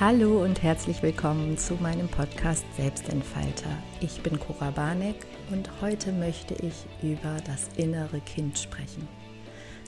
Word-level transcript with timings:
Hallo 0.00 0.44
und 0.44 0.62
herzlich 0.62 1.02
willkommen 1.02 1.58
zu 1.58 1.74
meinem 1.74 2.06
Podcast 2.06 2.64
Selbstentfalter. 2.76 3.70
Ich 4.00 4.22
bin 4.22 4.38
Cora 4.38 4.70
Barneck 4.70 5.26
und 5.50 5.68
heute 5.82 6.12
möchte 6.12 6.54
ich 6.54 6.86
über 7.02 7.38
das 7.44 7.66
innere 7.76 8.20
Kind 8.20 8.56
sprechen. 8.56 9.08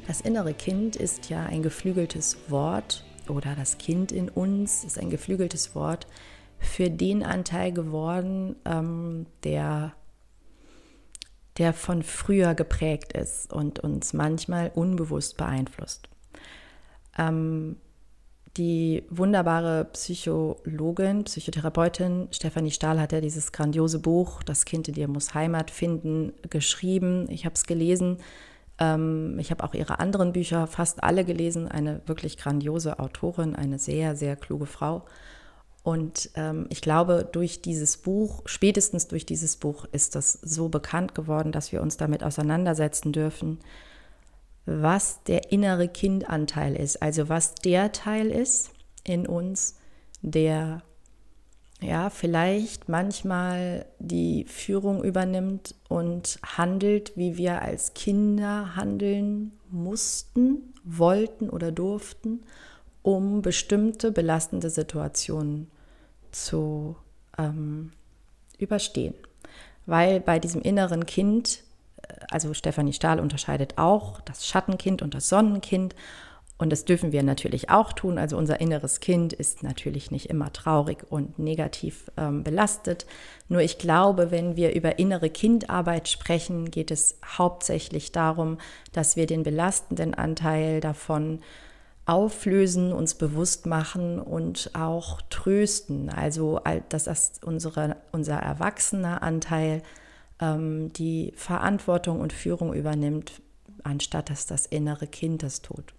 Das 0.08 0.20
innere 0.20 0.52
Kind 0.52 0.96
ist 0.96 1.30
ja 1.30 1.46
ein 1.46 1.62
geflügeltes 1.62 2.50
Wort 2.50 3.04
oder 3.28 3.54
das 3.54 3.78
Kind 3.78 4.10
in 4.10 4.28
uns 4.28 4.82
ist 4.82 4.98
ein 4.98 5.10
geflügeltes 5.10 5.76
Wort 5.76 6.08
für 6.58 6.90
den 6.90 7.22
Anteil 7.22 7.70
geworden, 7.70 8.56
ähm, 8.64 9.26
der, 9.44 9.92
der 11.56 11.72
von 11.72 12.02
früher 12.02 12.56
geprägt 12.56 13.12
ist 13.12 13.52
und 13.52 13.78
uns 13.78 14.12
manchmal 14.12 14.72
unbewusst 14.74 15.36
beeinflusst. 15.36 16.08
Ähm, 17.16 17.76
die 18.56 19.04
wunderbare 19.10 19.86
Psychologin, 19.92 21.24
Psychotherapeutin 21.24 22.28
Stefanie 22.32 22.72
Stahl 22.72 23.00
hat 23.00 23.12
ja 23.12 23.20
dieses 23.20 23.52
grandiose 23.52 24.00
Buch 24.00 24.42
Das 24.42 24.64
Kind 24.64 24.88
in 24.88 24.94
dir 24.94 25.08
muss 25.08 25.34
Heimat 25.34 25.70
finden 25.70 26.32
geschrieben. 26.48 27.26
Ich 27.30 27.44
habe 27.44 27.54
es 27.54 27.64
gelesen. 27.64 28.18
Ähm, 28.78 29.38
ich 29.38 29.52
habe 29.52 29.62
auch 29.62 29.74
ihre 29.74 30.00
anderen 30.00 30.32
Bücher 30.32 30.66
fast 30.66 31.04
alle 31.04 31.24
gelesen. 31.24 31.68
Eine 31.68 32.02
wirklich 32.06 32.36
grandiose 32.36 32.98
Autorin, 32.98 33.54
eine 33.54 33.78
sehr, 33.78 34.16
sehr 34.16 34.34
kluge 34.34 34.66
Frau. 34.66 35.04
Und 35.82 36.30
ähm, 36.34 36.66
ich 36.70 36.82
glaube, 36.82 37.28
durch 37.30 37.62
dieses 37.62 37.96
Buch, 37.98 38.42
spätestens 38.46 39.06
durch 39.06 39.24
dieses 39.24 39.56
Buch, 39.56 39.86
ist 39.92 40.14
das 40.14 40.32
so 40.42 40.68
bekannt 40.68 41.14
geworden, 41.14 41.52
dass 41.52 41.72
wir 41.72 41.82
uns 41.82 41.96
damit 41.96 42.22
auseinandersetzen 42.22 43.12
dürfen, 43.12 43.60
was 44.66 45.22
der 45.24 45.52
innere 45.52 45.88
Kindanteil 45.88 46.76
ist, 46.76 47.02
also 47.02 47.28
was 47.28 47.54
der 47.54 47.92
Teil 47.92 48.30
ist 48.30 48.70
in 49.04 49.26
uns, 49.26 49.78
der 50.22 50.82
ja 51.80 52.10
vielleicht 52.10 52.88
manchmal 52.88 53.86
die 53.98 54.44
Führung 54.44 55.02
übernimmt 55.02 55.74
und 55.88 56.38
handelt, 56.44 57.16
wie 57.16 57.36
wir 57.36 57.62
als 57.62 57.94
Kinder 57.94 58.76
handeln 58.76 59.52
mussten, 59.70 60.74
wollten 60.84 61.48
oder 61.48 61.72
durften, 61.72 62.42
um 63.02 63.42
bestimmte 63.42 64.12
belastende 64.12 64.68
Situationen 64.68 65.70
zu 66.32 66.96
ähm, 67.38 67.92
überstehen. 68.58 69.14
Weil 69.86 70.20
bei 70.20 70.38
diesem 70.38 70.60
inneren 70.60 71.06
Kind 71.06 71.64
also 72.30 72.54
Stefanie 72.54 72.92
Stahl 72.92 73.20
unterscheidet 73.20 73.74
auch 73.76 74.20
das 74.22 74.46
Schattenkind 74.46 75.02
und 75.02 75.14
das 75.14 75.28
Sonnenkind. 75.28 75.94
Und 76.58 76.70
das 76.70 76.84
dürfen 76.84 77.10
wir 77.10 77.22
natürlich 77.22 77.70
auch 77.70 77.94
tun. 77.94 78.18
Also 78.18 78.36
unser 78.36 78.60
inneres 78.60 79.00
Kind 79.00 79.32
ist 79.32 79.62
natürlich 79.62 80.10
nicht 80.10 80.28
immer 80.28 80.52
traurig 80.52 80.98
und 81.08 81.38
negativ 81.38 82.10
ähm, 82.18 82.44
belastet. 82.44 83.06
Nur 83.48 83.62
ich 83.62 83.78
glaube, 83.78 84.30
wenn 84.30 84.56
wir 84.56 84.74
über 84.74 84.98
innere 84.98 85.30
Kindarbeit 85.30 86.08
sprechen, 86.08 86.70
geht 86.70 86.90
es 86.90 87.18
hauptsächlich 87.24 88.12
darum, 88.12 88.58
dass 88.92 89.16
wir 89.16 89.26
den 89.26 89.42
belastenden 89.42 90.12
Anteil 90.12 90.80
davon 90.80 91.40
auflösen, 92.04 92.92
uns 92.92 93.14
bewusst 93.14 93.64
machen 93.64 94.18
und 94.18 94.72
auch 94.74 95.22
trösten. 95.30 96.10
Also 96.10 96.60
dass 96.90 97.04
das 97.04 97.40
unsere, 97.42 97.96
unser 98.12 98.36
erwachsener 98.36 99.22
Anteil 99.22 99.82
ähm, 100.40 100.92
die 100.92 101.32
Verantwortung 101.36 102.20
und 102.20 102.32
Führung 102.32 102.74
übernimmt, 102.74 103.40
anstatt 103.82 104.30
dass 104.30 104.46
das 104.46 104.66
innere 104.66 105.06
Kind 105.06 105.42
das 105.42 105.62
tut. 105.62 105.94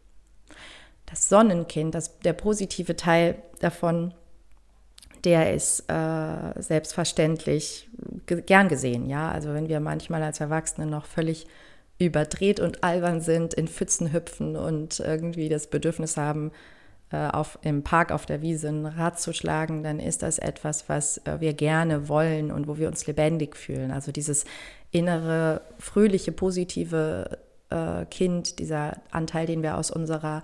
Das 1.05 1.29
Sonnenkind, 1.29 1.93
das, 1.93 2.19
der 2.19 2.33
positive 2.33 2.95
Teil 2.95 3.41
davon, 3.59 4.13
der 5.23 5.53
ist 5.53 5.81
äh, 5.89 6.61
selbstverständlich 6.61 7.89
gern 8.25 8.69
gesehen. 8.69 9.07
Ja, 9.07 9.29
also 9.29 9.53
wenn 9.53 9.69
wir 9.69 9.79
manchmal 9.79 10.23
als 10.23 10.39
Erwachsene 10.39 10.87
noch 10.87 11.05
völlig 11.05 11.47
überdreht 11.99 12.59
und 12.59 12.83
albern 12.83 13.21
sind, 13.21 13.53
in 13.53 13.67
Pfützen 13.67 14.11
hüpfen 14.11 14.55
und 14.55 14.99
irgendwie 14.99 15.49
das 15.49 15.67
Bedürfnis 15.67 16.17
haben, 16.17 16.51
auf, 17.15 17.59
im 17.61 17.83
Park 17.83 18.11
auf 18.11 18.25
der 18.25 18.41
Wiese 18.41 18.69
ein 18.69 18.85
Rad 18.85 19.19
zu 19.19 19.33
schlagen, 19.33 19.83
dann 19.83 19.99
ist 19.99 20.23
das 20.23 20.39
etwas, 20.39 20.89
was 20.89 21.17
äh, 21.25 21.39
wir 21.39 21.53
gerne 21.53 22.07
wollen 22.07 22.51
und 22.51 22.67
wo 22.67 22.77
wir 22.77 22.87
uns 22.87 23.05
lebendig 23.07 23.55
fühlen. 23.55 23.91
Also 23.91 24.11
dieses 24.11 24.45
innere, 24.91 25.61
fröhliche, 25.77 26.31
positive 26.31 27.37
äh, 27.69 28.05
Kind, 28.05 28.59
dieser 28.59 28.97
Anteil, 29.11 29.45
den 29.45 29.63
wir 29.63 29.77
aus 29.77 29.91
unserer 29.91 30.43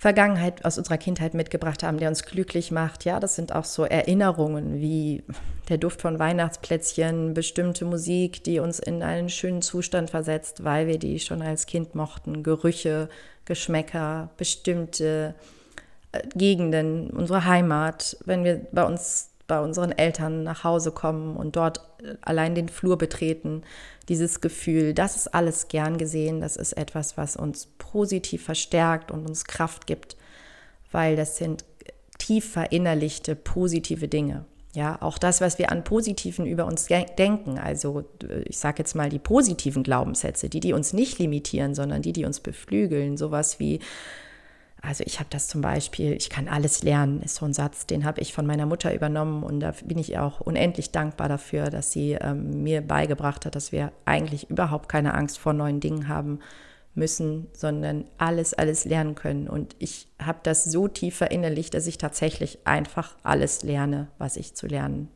Vergangenheit, 0.00 0.64
aus 0.64 0.78
unserer 0.78 0.96
Kindheit 0.96 1.34
mitgebracht 1.34 1.82
haben, 1.82 1.98
der 1.98 2.08
uns 2.08 2.24
glücklich 2.24 2.70
macht. 2.70 3.04
Ja, 3.04 3.20
das 3.20 3.36
sind 3.36 3.54
auch 3.54 3.66
so 3.66 3.84
Erinnerungen 3.84 4.80
wie 4.80 5.22
der 5.68 5.76
Duft 5.76 6.00
von 6.00 6.18
Weihnachtsplätzchen, 6.18 7.34
bestimmte 7.34 7.84
Musik, 7.84 8.42
die 8.44 8.60
uns 8.60 8.78
in 8.78 9.02
einen 9.02 9.28
schönen 9.28 9.60
Zustand 9.60 10.08
versetzt, 10.08 10.64
weil 10.64 10.86
wir 10.86 10.98
die 10.98 11.20
schon 11.20 11.42
als 11.42 11.66
Kind 11.66 11.94
mochten, 11.94 12.42
Gerüche, 12.42 13.10
Geschmäcker, 13.50 14.30
bestimmte 14.36 15.34
äh, 16.12 16.20
Gegenden, 16.36 17.10
unsere 17.10 17.44
Heimat, 17.46 18.16
wenn 18.24 18.44
wir 18.44 18.64
bei 18.70 18.84
uns 18.84 19.30
bei 19.48 19.60
unseren 19.60 19.90
Eltern 19.90 20.44
nach 20.44 20.62
Hause 20.62 20.92
kommen 20.92 21.36
und 21.36 21.56
dort 21.56 21.80
äh, 22.00 22.14
allein 22.20 22.54
den 22.54 22.68
Flur 22.68 22.96
betreten, 22.96 23.64
dieses 24.08 24.40
Gefühl, 24.40 24.94
das 24.94 25.16
ist 25.16 25.34
alles 25.34 25.66
gern 25.66 25.98
gesehen, 25.98 26.40
das 26.40 26.56
ist 26.56 26.74
etwas, 26.74 27.16
was 27.16 27.34
uns 27.34 27.66
positiv 27.78 28.44
verstärkt 28.44 29.10
und 29.10 29.26
uns 29.26 29.44
Kraft 29.44 29.88
gibt, 29.88 30.16
weil 30.92 31.16
das 31.16 31.36
sind 31.36 31.64
tief 32.18 32.52
verinnerlichte 32.52 33.34
positive 33.34 34.06
Dinge. 34.06 34.44
Ja, 34.72 35.02
auch 35.02 35.18
das, 35.18 35.40
was 35.40 35.58
wir 35.58 35.72
an 35.72 35.82
Positiven 35.82 36.46
über 36.46 36.64
uns 36.64 36.86
denken, 36.86 37.58
also 37.58 38.04
äh, 38.22 38.42
ich 38.42 38.58
sage 38.58 38.78
jetzt 38.78 38.94
mal 38.94 39.08
die 39.08 39.18
positiven 39.18 39.82
Glaubenssätze, 39.82 40.48
die, 40.48 40.60
die 40.60 40.72
uns 40.72 40.92
nicht 40.92 41.18
limitieren, 41.18 41.74
sondern 41.74 42.02
die, 42.02 42.12
die 42.12 42.24
uns 42.24 42.38
beflügeln, 42.38 43.16
sowas 43.16 43.58
wie, 43.58 43.80
also 44.80 45.02
ich 45.04 45.18
habe 45.18 45.28
das 45.28 45.48
zum 45.48 45.60
Beispiel, 45.60 46.12
ich 46.12 46.30
kann 46.30 46.46
alles 46.46 46.84
lernen, 46.84 47.20
ist 47.20 47.34
so 47.34 47.46
ein 47.46 47.52
Satz, 47.52 47.86
den 47.86 48.04
habe 48.04 48.20
ich 48.20 48.32
von 48.32 48.46
meiner 48.46 48.64
Mutter 48.64 48.94
übernommen. 48.94 49.42
Und 49.42 49.60
da 49.60 49.72
bin 49.84 49.98
ich 49.98 50.18
auch 50.18 50.40
unendlich 50.40 50.92
dankbar 50.92 51.28
dafür, 51.28 51.68
dass 51.68 51.90
sie 51.90 52.12
ähm, 52.12 52.62
mir 52.62 52.80
beigebracht 52.80 53.46
hat, 53.46 53.56
dass 53.56 53.72
wir 53.72 53.92
eigentlich 54.04 54.50
überhaupt 54.50 54.88
keine 54.88 55.14
Angst 55.14 55.38
vor 55.38 55.52
neuen 55.52 55.80
Dingen 55.80 56.06
haben 56.08 56.38
müssen, 57.00 57.48
sondern 57.52 58.04
alles, 58.18 58.54
alles 58.54 58.84
lernen 58.84 59.16
können. 59.16 59.48
Und 59.48 59.74
ich 59.80 60.06
habe 60.22 60.38
das 60.44 60.64
so 60.64 60.86
tief 60.86 61.16
verinnerlicht, 61.16 61.74
dass 61.74 61.88
ich 61.88 61.98
tatsächlich 61.98 62.64
einfach 62.66 63.16
alles 63.24 63.64
lerne, 63.64 64.08
was 64.18 64.36
ich 64.36 64.54
zu 64.54 64.68
lernen 64.68 65.08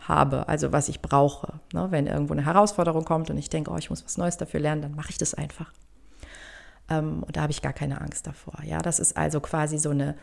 habe, 0.00 0.48
also 0.48 0.72
was 0.72 0.88
ich 0.88 1.00
brauche. 1.00 1.60
Ne? 1.72 1.86
Wenn 1.90 2.06
irgendwo 2.06 2.34
eine 2.34 2.44
Herausforderung 2.44 3.04
kommt 3.04 3.30
und 3.30 3.38
ich 3.38 3.48
denke, 3.48 3.70
oh, 3.70 3.76
ich 3.76 3.88
muss 3.88 4.04
was 4.04 4.18
Neues 4.18 4.36
dafür 4.36 4.60
lernen, 4.60 4.82
dann 4.82 4.94
mache 4.94 5.10
ich 5.10 5.18
das 5.18 5.34
einfach. 5.34 5.72
Ähm, 6.90 7.22
und 7.22 7.36
da 7.36 7.42
habe 7.42 7.52
ich 7.52 7.62
gar 7.62 7.72
keine 7.72 8.00
Angst 8.00 8.26
davor. 8.26 8.62
Ja, 8.64 8.78
das 8.78 8.98
ist 8.98 9.16
also 9.16 9.40
quasi 9.40 9.78
so 9.78 9.90
eine, 9.90 10.16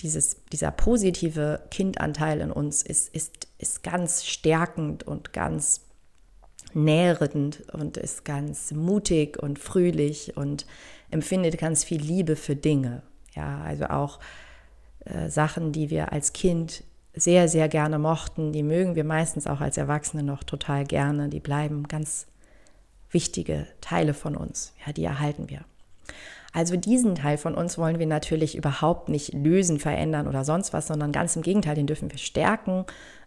dieses, 0.00 0.44
dieser 0.52 0.70
positive 0.70 1.62
Kindanteil 1.70 2.40
in 2.40 2.50
uns 2.50 2.82
ist, 2.82 3.14
ist, 3.14 3.48
ist 3.58 3.82
ganz 3.82 4.24
stärkend 4.24 5.04
und 5.04 5.32
ganz 5.32 5.85
nährend 6.76 7.64
und 7.72 7.96
ist 7.96 8.24
ganz 8.24 8.72
mutig 8.72 9.42
und 9.42 9.58
fröhlich 9.58 10.36
und 10.36 10.66
empfindet 11.10 11.58
ganz 11.58 11.82
viel 11.82 12.00
Liebe 12.00 12.36
für 12.36 12.54
Dinge. 12.54 13.02
Ja, 13.34 13.62
also 13.62 13.86
auch 13.86 14.20
äh, 15.04 15.28
Sachen, 15.28 15.72
die 15.72 15.90
wir 15.90 16.12
als 16.12 16.32
Kind 16.32 16.84
sehr, 17.14 17.48
sehr 17.48 17.68
gerne 17.68 17.98
mochten, 17.98 18.52
die 18.52 18.62
mögen 18.62 18.94
wir 18.94 19.04
meistens 19.04 19.46
auch 19.46 19.60
als 19.60 19.78
Erwachsene 19.78 20.22
noch 20.22 20.44
total 20.44 20.84
gerne. 20.84 21.28
Die 21.28 21.40
bleiben 21.40 21.88
ganz 21.88 22.26
wichtige 23.10 23.66
Teile 23.80 24.12
von 24.12 24.36
uns. 24.36 24.74
Ja, 24.86 24.92
die 24.92 25.04
erhalten 25.04 25.48
wir. 25.48 25.64
Also 26.52 26.76
diesen 26.76 27.14
Teil 27.14 27.38
von 27.38 27.54
uns 27.54 27.76
wollen 27.76 27.98
wir 27.98 28.06
natürlich 28.06 28.56
überhaupt 28.56 29.08
nicht 29.08 29.34
lösen, 29.34 29.78
verändern 29.78 30.26
oder 30.26 30.44
sonst 30.44 30.72
was, 30.72 30.86
sondern 30.86 31.12
ganz 31.12 31.36
im 31.36 31.42
Gegenteil, 31.42 31.74
den 31.74 31.86
dürfen 31.86 32.10
wir 32.10 32.18
stärken 32.18 32.84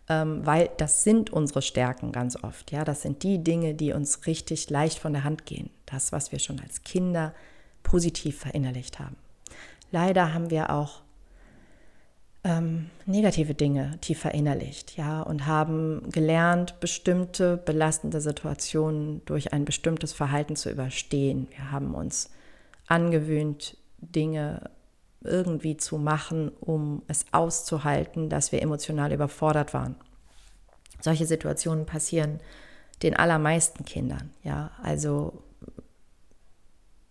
weil 0.10 0.70
das 0.78 1.04
sind 1.04 1.30
unsere 1.30 1.62
Stärken 1.62 2.12
ganz 2.12 2.44
oft. 2.44 2.72
Ja, 2.72 2.84
das 2.84 3.04
sind 3.04 3.24
die 3.24 3.44
Dinge, 3.44 3.76
die 3.76 3.94
uns 3.94 4.26
richtig 4.26 4.70
leicht 4.70 5.00
von 5.00 5.14
der 5.14 5.24
Hand 5.24 5.46
gehen. 5.46 5.70
Das, 5.86 6.12
was 6.12 6.32
wir 6.32 6.40
schon 6.40 6.60
als 6.60 6.84
Kinder 6.84 7.34
positiv 7.84 8.40
verinnerlicht 8.40 9.00
haben. 9.00 9.16
Leider 9.92 10.34
haben 10.34 10.50
wir 10.50 10.70
auch 10.72 11.02
ähm, 12.44 12.90
negative 13.06 13.54
Dinge 13.54 13.98
tief 14.02 14.20
verinnerlicht, 14.20 14.98
ja, 14.98 15.22
und 15.22 15.46
haben 15.46 16.10
gelernt, 16.12 16.80
bestimmte 16.80 17.58
belastende 17.58 18.22
Situationen 18.22 19.22
durch 19.26 19.54
ein 19.54 19.66
bestimmtes 19.66 20.14
Verhalten 20.14 20.56
zu 20.56 20.70
überstehen. 20.70 21.48
Wir 21.52 21.72
haben 21.72 21.94
uns 21.96 22.30
angewöhnt, 22.88 23.78
Dinge 24.00 24.70
irgendwie 25.22 25.78
zu 25.78 25.98
machen, 25.98 26.52
um 26.60 27.04
es 27.08 27.26
auszuhalten, 27.32 28.30
dass 28.30 28.52
wir 28.52 28.62
emotional 28.62 29.12
überfordert 29.12 29.74
waren. 29.74 29.96
Solche 31.02 31.26
Situationen 31.26 31.86
passieren 31.86 32.40
den 33.04 33.16
allermeisten 33.16 33.86
Kindern, 33.86 34.32
ja, 34.44 34.72
also 34.82 35.44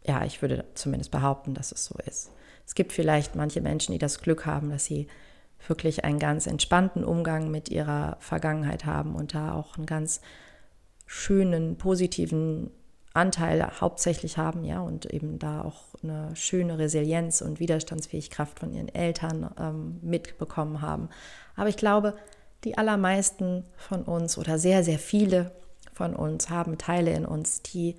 ja, 0.04 0.24
ich 0.24 0.40
würde 0.40 0.64
zumindest 0.74 1.10
behaupten, 1.10 1.54
dass 1.54 1.70
es 1.70 1.84
so 1.84 1.94
ist. 2.06 2.30
Es 2.66 2.74
gibt 2.74 2.92
vielleicht 2.92 3.36
manche 3.36 3.60
Menschen, 3.60 3.92
die 3.92 3.98
das 3.98 4.20
Glück 4.20 4.46
haben, 4.46 4.70
dass 4.70 4.86
sie 4.86 5.06
wirklich 5.66 6.04
einen 6.04 6.18
ganz 6.18 6.46
entspannten 6.46 7.04
Umgang 7.04 7.50
mit 7.50 7.68
ihrer 7.68 8.16
Vergangenheit 8.20 8.84
haben 8.84 9.14
und 9.14 9.34
da 9.34 9.52
auch 9.52 9.76
einen 9.76 9.86
ganz 9.86 10.20
schönen, 11.06 11.76
positiven 11.76 12.70
Anteil 13.18 13.70
hauptsächlich 13.80 14.38
haben, 14.38 14.64
ja, 14.64 14.80
und 14.80 15.06
eben 15.06 15.38
da 15.38 15.62
auch 15.62 15.82
eine 16.02 16.34
schöne 16.34 16.78
Resilienz 16.78 17.42
und 17.42 17.60
Widerstandsfähigkeit 17.60 18.48
von 18.48 18.72
ihren 18.72 18.88
Eltern 18.88 19.50
ähm, 19.60 19.98
mitbekommen 20.02 20.80
haben. 20.80 21.08
Aber 21.56 21.68
ich 21.68 21.76
glaube, 21.76 22.14
die 22.64 22.78
allermeisten 22.78 23.64
von 23.76 24.02
uns 24.02 24.38
oder 24.38 24.58
sehr, 24.58 24.82
sehr 24.82 24.98
viele 24.98 25.52
von 25.92 26.14
uns 26.14 26.48
haben 26.48 26.78
Teile 26.78 27.12
in 27.12 27.26
uns, 27.26 27.62
die 27.62 27.96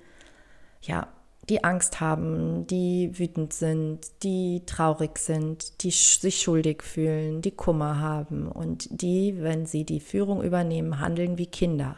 ja 0.82 1.06
die 1.48 1.64
Angst 1.64 2.00
haben, 2.00 2.66
die 2.66 3.18
wütend 3.18 3.52
sind, 3.52 4.22
die 4.22 4.62
traurig 4.66 5.18
sind, 5.18 5.82
die 5.82 5.90
sich 5.90 6.40
schuldig 6.40 6.82
fühlen, 6.82 7.42
die 7.42 7.50
Kummer 7.50 7.98
haben 7.98 8.46
und 8.46 8.88
die, 9.02 9.42
wenn 9.42 9.66
sie 9.66 9.84
die 9.84 10.00
Führung 10.00 10.42
übernehmen, 10.42 11.00
handeln 11.00 11.38
wie 11.38 11.46
Kinder. 11.46 11.96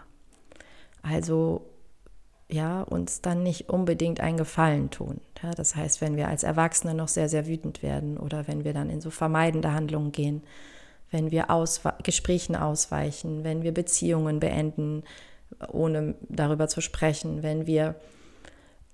Also 1.03 1.72
ja, 2.53 2.83
uns 2.83 3.23
dann 3.23 3.43
nicht 3.43 3.69
unbedingt 3.69 4.21
einen 4.21 4.37
Gefallen 4.37 4.91
tun. 4.91 5.21
Ja, 5.43 5.51
das 5.53 5.75
heißt, 5.75 6.01
wenn 6.01 6.17
wir 6.17 6.29
als 6.29 6.43
Erwachsene 6.43 6.95
noch 6.95 7.09
sehr, 7.09 7.29
sehr 7.29 7.47
wütend 7.47 7.83
werden 7.83 8.19
oder 8.19 8.47
wenn 8.47 8.65
wir 8.65 8.75
dann 8.75 8.91
in 8.91 9.01
so 9.01 9.11
vermeidende 9.11 9.73
Handlungen 9.73 10.13
gehen, 10.13 10.43
wenn 11.11 11.31
wir 11.31 11.51
Auswe 11.51 11.95
Gesprächen 12.03 12.57
ausweichen, 12.57 13.45
wenn 13.45 13.63
wir 13.63 13.73
Beziehungen 13.73 14.41
beenden, 14.41 15.03
ohne 15.71 16.15
darüber 16.29 16.69
zu 16.69 16.81
sprechen, 16.81 17.43
wenn 17.43 17.67
wir 17.67 17.97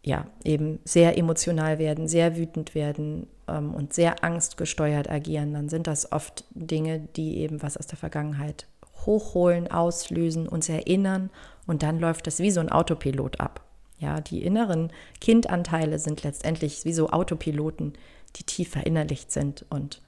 ja, 0.04 0.26
eben 0.44 0.78
sehr 0.84 1.18
emotional 1.18 1.78
werden, 1.78 2.08
sehr 2.08 2.36
wütend 2.36 2.74
werden 2.74 3.26
ähm, 3.48 3.74
und 3.74 3.92
sehr 3.92 4.22
angstgesteuert 4.24 5.10
agieren, 5.10 5.52
dann 5.52 5.68
sind 5.68 5.86
das 5.86 6.12
oft 6.12 6.44
Dinge, 6.54 7.00
die 7.16 7.38
eben 7.38 7.62
was 7.62 7.76
aus 7.76 7.86
der 7.88 7.98
Vergangenheit 7.98 8.66
hochholen, 9.06 9.70
auslösen, 9.70 10.48
uns 10.48 10.68
erinnern 10.68 11.30
und 11.66 11.82
dann 11.82 11.98
läuft 11.98 12.26
das 12.26 12.38
wie 12.40 12.50
so 12.50 12.60
ein 12.60 12.70
Autopilot 12.70 13.40
ab. 13.40 13.62
Ja, 13.98 14.20
die 14.20 14.42
inneren 14.42 14.92
Kindanteile 15.20 15.98
sind 15.98 16.22
letztendlich 16.22 16.84
wie 16.84 16.92
so 16.92 17.10
Autopiloten, 17.10 17.94
die 18.36 18.44
tief 18.44 18.70
verinnerlicht 18.70 19.32
sind 19.32 19.64
und 19.70 20.00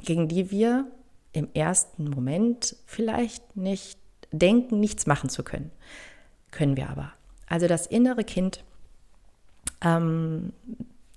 gegen 0.00 0.28
die 0.28 0.50
wir 0.50 0.86
im 1.32 1.48
ersten 1.54 2.08
Moment 2.08 2.76
vielleicht 2.86 3.56
nicht 3.56 3.98
denken, 4.30 4.80
nichts 4.80 5.06
machen 5.06 5.28
zu 5.28 5.42
können. 5.42 5.70
Können 6.50 6.76
wir 6.76 6.88
aber. 6.88 7.12
Also 7.46 7.66
das 7.66 7.86
innere 7.86 8.24
Kind 8.24 8.64
ähm, 9.82 10.52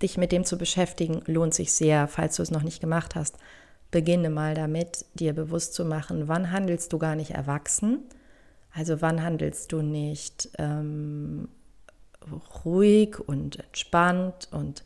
dich 0.01 0.17
mit 0.17 0.31
dem 0.31 0.43
zu 0.43 0.57
beschäftigen, 0.57 1.21
lohnt 1.25 1.53
sich 1.53 1.71
sehr, 1.71 2.07
falls 2.07 2.35
du 2.35 2.43
es 2.43 2.51
noch 2.51 2.63
nicht 2.63 2.81
gemacht 2.81 3.15
hast. 3.15 3.37
Beginne 3.95 4.29
mal 4.29 4.55
damit, 4.55 5.05
dir 5.13 5.31
bewusst 5.31 5.73
zu 5.73 5.85
machen, 5.85 6.27
wann 6.27 6.51
handelst 6.51 6.91
du 6.91 6.97
gar 6.97 7.15
nicht 7.15 7.31
erwachsen, 7.31 7.99
also 8.73 9.01
wann 9.01 9.23
handelst 9.23 9.71
du 9.71 9.81
nicht 9.81 10.49
ähm, 10.57 11.47
ruhig 12.65 13.17
und 13.25 13.57
entspannt 13.57 14.49
und 14.51 14.83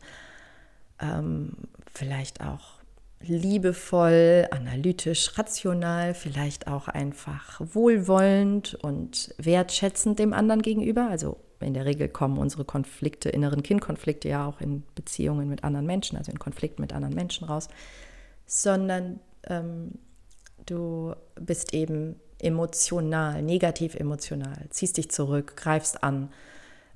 ähm, 1.02 1.54
vielleicht 1.92 2.42
auch 2.42 2.76
liebevoll, 3.22 4.48
analytisch, 4.52 5.40
rational, 5.40 6.14
vielleicht 6.14 6.68
auch 6.68 6.88
einfach 6.88 7.60
wohlwollend 7.74 8.76
und 8.76 9.34
wertschätzend 9.40 10.20
dem 10.20 10.34
anderen 10.34 10.62
gegenüber. 10.62 11.08
Also 11.10 11.38
in 11.62 11.74
der 11.74 11.86
Regel 11.86 12.10
kommen 12.10 12.38
unsere 12.38 12.64
Konflikte, 12.64 13.30
inneren 13.30 13.64
Kindkonflikte 13.64 14.30
ja 14.30 14.46
auch 14.46 14.62
in 14.62 14.84
Beziehungen 14.94 15.50
mit 15.50 15.64
anderen 15.64 15.88
Menschen, 15.88 16.16
also 16.16 16.32
in 16.32 16.38
Konflikten 16.38 16.84
mit 16.84 16.94
anderen 16.94 17.16
Menschen 17.16 17.48
raus, 17.48 17.70
sondern 18.50 19.20
ähm, 19.48 19.92
du 20.66 21.14
bist 21.40 21.74
eben 21.74 22.20
emotional, 22.40 23.44
negativ 23.44 23.96
emotional, 23.96 24.66
ziehst 24.72 24.98
dich 24.98 25.12
zurück, 25.12 25.56
greifst 25.56 26.04
an, 26.04 26.30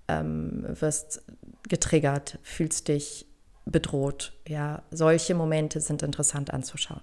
ähm, 0.07 0.65
wirst 0.67 1.23
getriggert, 1.69 2.39
fühlst 2.41 2.87
dich 2.87 3.27
bedroht. 3.65 4.33
Ja, 4.47 4.81
solche 4.89 5.35
Momente 5.35 5.79
sind 5.79 6.01
interessant 6.01 6.51
anzuschauen. 6.51 7.01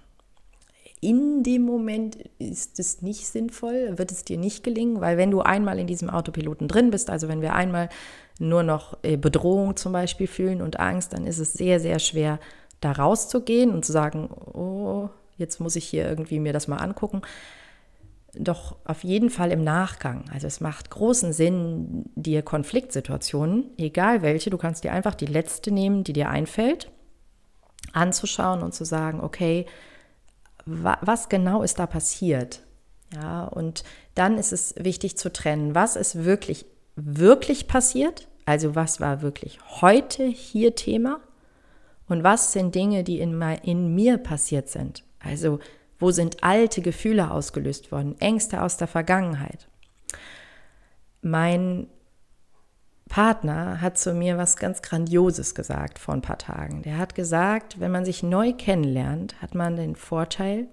In 0.99 1.43
dem 1.43 1.63
Moment 1.63 2.17
ist 2.37 2.77
es 2.77 3.01
nicht 3.01 3.25
sinnvoll, 3.27 3.97
wird 3.97 4.11
es 4.11 4.23
dir 4.25 4.37
nicht 4.37 4.63
gelingen, 4.63 5.01
weil 5.01 5.17
wenn 5.17 5.31
du 5.31 5.41
einmal 5.41 5.79
in 5.79 5.87
diesem 5.87 6.09
Autopiloten 6.09 6.67
drin 6.67 6.91
bist, 6.91 7.09
also 7.09 7.27
wenn 7.27 7.41
wir 7.41 7.55
einmal 7.55 7.89
nur 8.37 8.63
noch 8.63 8.97
äh, 9.03 9.17
Bedrohung 9.17 9.77
zum 9.77 9.93
Beispiel 9.93 10.27
fühlen 10.27 10.61
und 10.61 10.79
Angst, 10.79 11.13
dann 11.13 11.25
ist 11.25 11.39
es 11.39 11.53
sehr, 11.53 11.79
sehr 11.79 11.99
schwer, 11.99 12.39
da 12.81 12.91
rauszugehen 12.91 13.71
und 13.71 13.85
zu 13.85 13.91
sagen, 13.91 14.29
oh, 14.29 15.09
jetzt 15.37 15.59
muss 15.59 15.75
ich 15.75 15.85
hier 15.85 16.07
irgendwie 16.07 16.39
mir 16.39 16.51
das 16.51 16.67
mal 16.67 16.77
angucken. 16.77 17.21
Doch 18.33 18.77
auf 18.85 19.03
jeden 19.03 19.29
Fall 19.29 19.51
im 19.51 19.63
Nachgang. 19.63 20.25
Also 20.33 20.47
es 20.47 20.61
macht 20.61 20.89
großen 20.89 21.33
Sinn, 21.33 22.05
dir 22.15 22.41
Konfliktsituationen, 22.41 23.71
egal 23.77 24.21
welche, 24.21 24.49
du 24.49 24.57
kannst 24.57 24.83
dir 24.83 24.93
einfach 24.93 25.15
die 25.15 25.25
letzte 25.25 25.71
nehmen, 25.71 26.03
die 26.03 26.13
dir 26.13 26.29
einfällt, 26.29 26.89
anzuschauen 27.93 28.61
und 28.61 28.73
zu 28.73 28.85
sagen, 28.85 29.19
okay, 29.21 29.65
was 30.65 31.27
genau 31.27 31.63
ist 31.63 31.79
da 31.79 31.87
passiert? 31.87 32.61
Ja, 33.13 33.43
und 33.45 33.83
dann 34.15 34.37
ist 34.37 34.53
es 34.53 34.75
wichtig 34.77 35.17
zu 35.17 35.33
trennen, 35.33 35.75
was 35.75 35.97
ist 35.97 36.23
wirklich, 36.23 36.65
wirklich 36.95 37.67
passiert? 37.67 38.27
Also 38.45 38.75
was 38.75 39.01
war 39.01 39.21
wirklich 39.21 39.59
heute 39.81 40.23
hier 40.23 40.75
Thema? 40.75 41.19
Und 42.11 42.25
was 42.25 42.51
sind 42.51 42.75
Dinge, 42.75 43.05
die 43.05 43.21
in, 43.21 43.41
in 43.63 43.95
mir 43.95 44.17
passiert 44.17 44.67
sind? 44.67 45.05
Also 45.19 45.59
wo 45.97 46.11
sind 46.11 46.43
alte 46.43 46.81
Gefühle 46.81 47.31
ausgelöst 47.31 47.89
worden? 47.93 48.19
Ängste 48.19 48.63
aus 48.63 48.75
der 48.75 48.87
Vergangenheit. 48.87 49.69
Mein 51.21 51.87
Partner 53.07 53.79
hat 53.79 53.97
zu 53.97 54.13
mir 54.13 54.37
was 54.37 54.57
ganz 54.57 54.81
Grandioses 54.81 55.55
gesagt 55.55 55.99
vor 55.99 56.13
ein 56.13 56.21
paar 56.21 56.37
Tagen. 56.37 56.81
Der 56.81 56.97
hat 56.97 57.15
gesagt, 57.15 57.79
wenn 57.79 57.91
man 57.91 58.03
sich 58.03 58.23
neu 58.23 58.51
kennenlernt, 58.51 59.41
hat 59.41 59.55
man 59.55 59.77
den 59.77 59.95
Vorteil, 59.95 60.67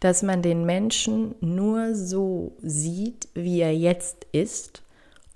dass 0.00 0.22
man 0.22 0.40
den 0.40 0.64
Menschen 0.64 1.34
nur 1.42 1.94
so 1.94 2.56
sieht, 2.62 3.28
wie 3.34 3.60
er 3.60 3.76
jetzt 3.76 4.24
ist, 4.32 4.82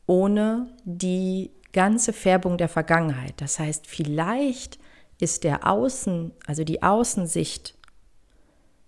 ohne 0.06 0.68
die 0.84 1.50
ganze 1.74 2.14
Färbung 2.14 2.56
der 2.56 2.70
Vergangenheit. 2.70 3.34
Das 3.36 3.58
heißt, 3.58 3.86
vielleicht 3.86 4.78
ist 5.20 5.44
der 5.44 5.66
Außen, 5.66 6.32
also 6.46 6.64
die 6.64 6.82
Außensicht 6.82 7.76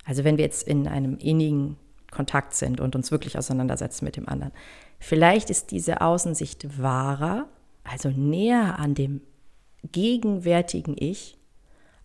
also 0.04 0.24
wenn 0.24 0.36
wir 0.36 0.44
jetzt 0.44 0.66
in 0.68 0.86
einem 0.86 1.16
innigen 1.18 1.76
Kontakt 2.10 2.54
sind 2.54 2.80
und 2.80 2.94
uns 2.94 3.10
wirklich 3.10 3.38
auseinandersetzen 3.38 4.04
mit 4.04 4.16
dem 4.16 4.28
anderen. 4.28 4.52
Vielleicht 4.98 5.50
ist 5.50 5.70
diese 5.70 6.00
Außensicht 6.00 6.80
wahrer, 6.80 7.48
also 7.82 8.10
näher 8.10 8.78
an 8.78 8.94
dem 8.94 9.20
gegenwärtigen 9.90 10.96
Ich, 10.98 11.36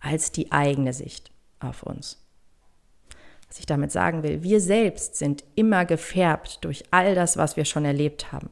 als 0.00 0.32
die 0.32 0.50
eigene 0.50 0.92
Sicht 0.92 1.30
auf 1.60 1.82
uns. 1.82 2.24
Was 3.48 3.58
ich 3.58 3.66
damit 3.66 3.92
sagen 3.92 4.22
will, 4.22 4.42
wir 4.42 4.60
selbst 4.60 5.16
sind 5.16 5.44
immer 5.54 5.84
gefärbt 5.84 6.64
durch 6.64 6.84
all 6.90 7.14
das, 7.14 7.36
was 7.36 7.56
wir 7.56 7.64
schon 7.64 7.84
erlebt 7.84 8.32
haben. 8.32 8.50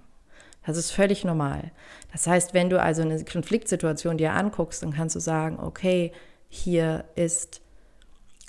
Das 0.69 0.77
ist 0.77 0.91
völlig 0.91 1.25
normal. 1.25 1.73
Das 2.13 2.27
heißt, 2.27 2.53
wenn 2.53 2.69
du 2.69 2.79
also 2.79 3.01
eine 3.01 3.25
Konfliktsituation 3.25 4.19
dir 4.19 4.35
anguckst, 4.35 4.83
dann 4.83 4.93
kannst 4.93 5.17
du 5.17 5.19
sagen, 5.19 5.59
okay, 5.59 6.13
hier 6.51 7.07
ist 7.15 7.63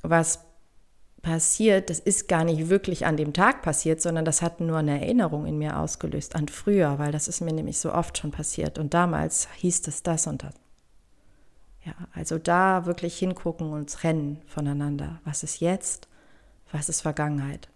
was 0.03 0.41
passiert, 1.21 1.89
das 1.89 1.99
ist 1.99 2.27
gar 2.27 2.43
nicht 2.43 2.67
wirklich 2.67 3.05
an 3.05 3.15
dem 3.15 3.31
Tag 3.31 3.61
passiert, 3.61 4.01
sondern 4.01 4.25
das 4.25 4.41
hat 4.41 4.59
nur 4.59 4.79
eine 4.79 4.99
Erinnerung 4.99 5.45
in 5.45 5.57
mir 5.57 5.79
ausgelöst 5.79 6.35
an 6.35 6.49
früher, 6.49 6.99
weil 6.99 7.13
das 7.13 7.29
ist 7.29 7.39
mir 7.39 7.53
nämlich 7.53 7.79
so 7.79 7.93
oft 7.93 8.17
schon 8.17 8.31
passiert. 8.31 8.77
Und 8.77 8.93
damals 8.93 9.47
hieß 9.55 9.87
es 9.87 10.03
das 10.03 10.27
und 10.27 10.43
das. 10.43 10.55
Ja, 11.85 11.93
also 12.13 12.37
da 12.37 12.85
wirklich 12.85 13.17
hingucken 13.17 13.71
und 13.71 13.93
trennen 13.93 14.41
voneinander. 14.45 15.21
Was 15.23 15.43
ist 15.43 15.61
jetzt? 15.61 16.09
Was 16.73 16.89
ist 16.89 16.99
Vergangenheit? 16.99 17.69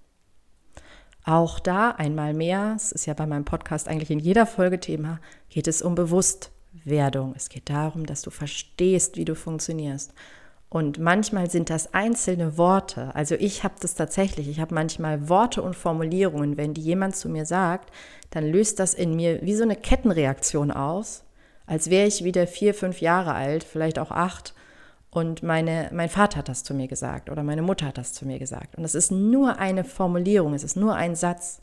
Auch 1.25 1.59
da 1.59 1.91
einmal 1.91 2.33
mehr, 2.33 2.73
es 2.75 2.91
ist 2.91 3.05
ja 3.05 3.13
bei 3.13 3.25
meinem 3.25 3.45
Podcast 3.45 3.87
eigentlich 3.87 4.11
in 4.11 4.19
jeder 4.19 4.45
Folge 4.45 4.79
Thema, 4.79 5.19
geht 5.49 5.67
es 5.67 5.81
um 5.81 5.95
Bewusstwerdung. 5.95 7.33
Es 7.35 7.49
geht 7.49 7.69
darum, 7.69 8.05
dass 8.05 8.21
du 8.21 8.29
verstehst, 8.29 9.15
wie 9.15 9.25
du 9.25 9.35
funktionierst 9.35 10.13
und 10.73 10.97
manchmal 10.97 11.51
sind 11.51 11.69
das 11.69 11.93
einzelne 11.93 12.57
Worte. 12.57 13.13
Also 13.13 13.35
ich 13.35 13.63
habe 13.63 13.75
das 13.79 13.93
tatsächlich. 13.93 14.47
Ich 14.47 14.59
habe 14.59 14.73
manchmal 14.73 15.29
Worte 15.29 15.61
und 15.61 15.75
Formulierungen. 15.75 16.57
Wenn 16.57 16.73
die 16.73 16.81
jemand 16.81 17.15
zu 17.15 17.29
mir 17.29 17.45
sagt, 17.45 17.91
dann 18.31 18.51
löst 18.51 18.79
das 18.79 18.95
in 18.95 19.15
mir 19.15 19.43
wie 19.43 19.53
so 19.53 19.61
eine 19.61 19.75
Kettenreaktion 19.75 20.71
aus, 20.71 21.25
als 21.67 21.91
wäre 21.91 22.07
ich 22.07 22.23
wieder 22.23 22.47
vier, 22.47 22.73
fünf 22.73 23.01
Jahre 23.01 23.35
alt, 23.35 23.63
vielleicht 23.63 23.99
auch 23.99 24.09
acht. 24.09 24.55
Und 25.13 25.43
meine, 25.43 25.91
mein 25.93 26.09
Vater 26.09 26.39
hat 26.39 26.49
das 26.49 26.63
zu 26.63 26.73
mir 26.73 26.87
gesagt 26.87 27.29
oder 27.29 27.43
meine 27.43 27.61
Mutter 27.61 27.85
hat 27.85 27.99
das 27.99 28.13
zu 28.13 28.25
mir 28.25 28.39
gesagt. 28.39 28.75
Und 28.75 28.83
es 28.83 28.95
ist 28.95 29.11
nur 29.11 29.59
eine 29.59 29.83
Formulierung, 29.83 30.55
es 30.55 30.63
ist 30.63 30.75
nur 30.75 30.95
ein 30.95 31.15
Satz. 31.15 31.61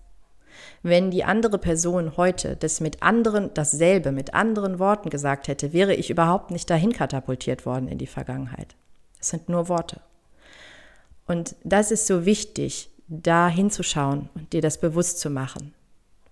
Wenn 0.84 1.10
die 1.10 1.24
andere 1.24 1.58
Person 1.58 2.16
heute 2.16 2.54
das 2.54 2.80
mit 2.80 3.02
anderen, 3.02 3.52
dasselbe 3.52 4.12
mit 4.12 4.34
anderen 4.34 4.78
Worten 4.78 5.10
gesagt 5.10 5.48
hätte, 5.48 5.72
wäre 5.72 5.94
ich 5.94 6.10
überhaupt 6.10 6.52
nicht 6.52 6.70
dahin 6.70 6.92
katapultiert 6.92 7.66
worden 7.66 7.88
in 7.88 7.98
die 7.98 8.06
Vergangenheit. 8.06 8.76
Es 9.20 9.30
sind 9.30 9.48
nur 9.48 9.68
Worte. 9.68 10.00
Und 11.26 11.56
das 11.64 11.90
ist 11.90 12.06
so 12.06 12.24
wichtig, 12.24 12.88
da 13.08 13.48
hinzuschauen 13.48 14.28
und 14.36 14.52
dir 14.52 14.62
das 14.62 14.78
bewusst 14.78 15.18
zu 15.18 15.28
machen. 15.28 15.74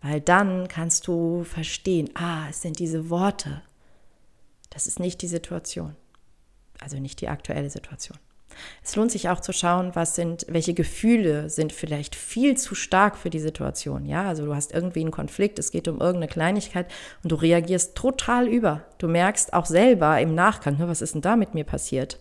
Weil 0.03 0.21
dann 0.21 0.69
kannst 0.69 1.09
du 1.09 1.43
verstehen, 1.43 2.11
ah, 2.15 2.47
es 2.49 2.63
sind 2.63 2.79
diese 2.79 3.11
Worte. 3.11 3.63
Das 4.71 4.87
ist 4.87 5.01
nicht 5.01 5.21
die 5.23 5.27
Situation. 5.27 5.97
Also 6.83 6.99
nicht 6.99 7.21
die 7.21 7.29
aktuelle 7.29 7.71
Situation. 7.71 8.19
Es 8.83 8.97
lohnt 8.97 9.11
sich 9.11 9.29
auch 9.29 9.41
zu 9.41 9.53
schauen, 9.53 9.95
was 9.95 10.15
sind, 10.15 10.47
welche 10.49 10.75
Gefühle 10.75 11.49
sind 11.51 11.73
vielleicht 11.73 12.15
viel 12.15 12.57
zu 12.57 12.75
stark 12.75 13.17
für 13.17 13.31
die 13.31 13.39
Situation. 13.39 14.05
Ja, 14.05 14.25
also 14.25 14.45
du 14.45 14.55
hast 14.55 14.73
irgendwie 14.73 15.01
einen 15.01 15.11
Konflikt, 15.11 15.59
es 15.59 15.71
geht 15.71 15.89
um 15.89 16.01
irgendeine 16.01 16.29
Kleinigkeit 16.29 16.87
und 17.23 17.31
du 17.31 17.37
reagierst 17.37 17.95
total 17.95 18.49
über. 18.49 18.85
Du 18.99 19.09
merkst 19.09 19.53
auch 19.53 19.67
selber 19.67 20.21
im 20.21 20.35
Nachgang, 20.35 20.77
was 20.79 21.03
ist 21.03 21.15
denn 21.15 21.23
da 21.23 21.37
mit 21.37 21.55
mir 21.55 21.65
passiert? 21.65 22.19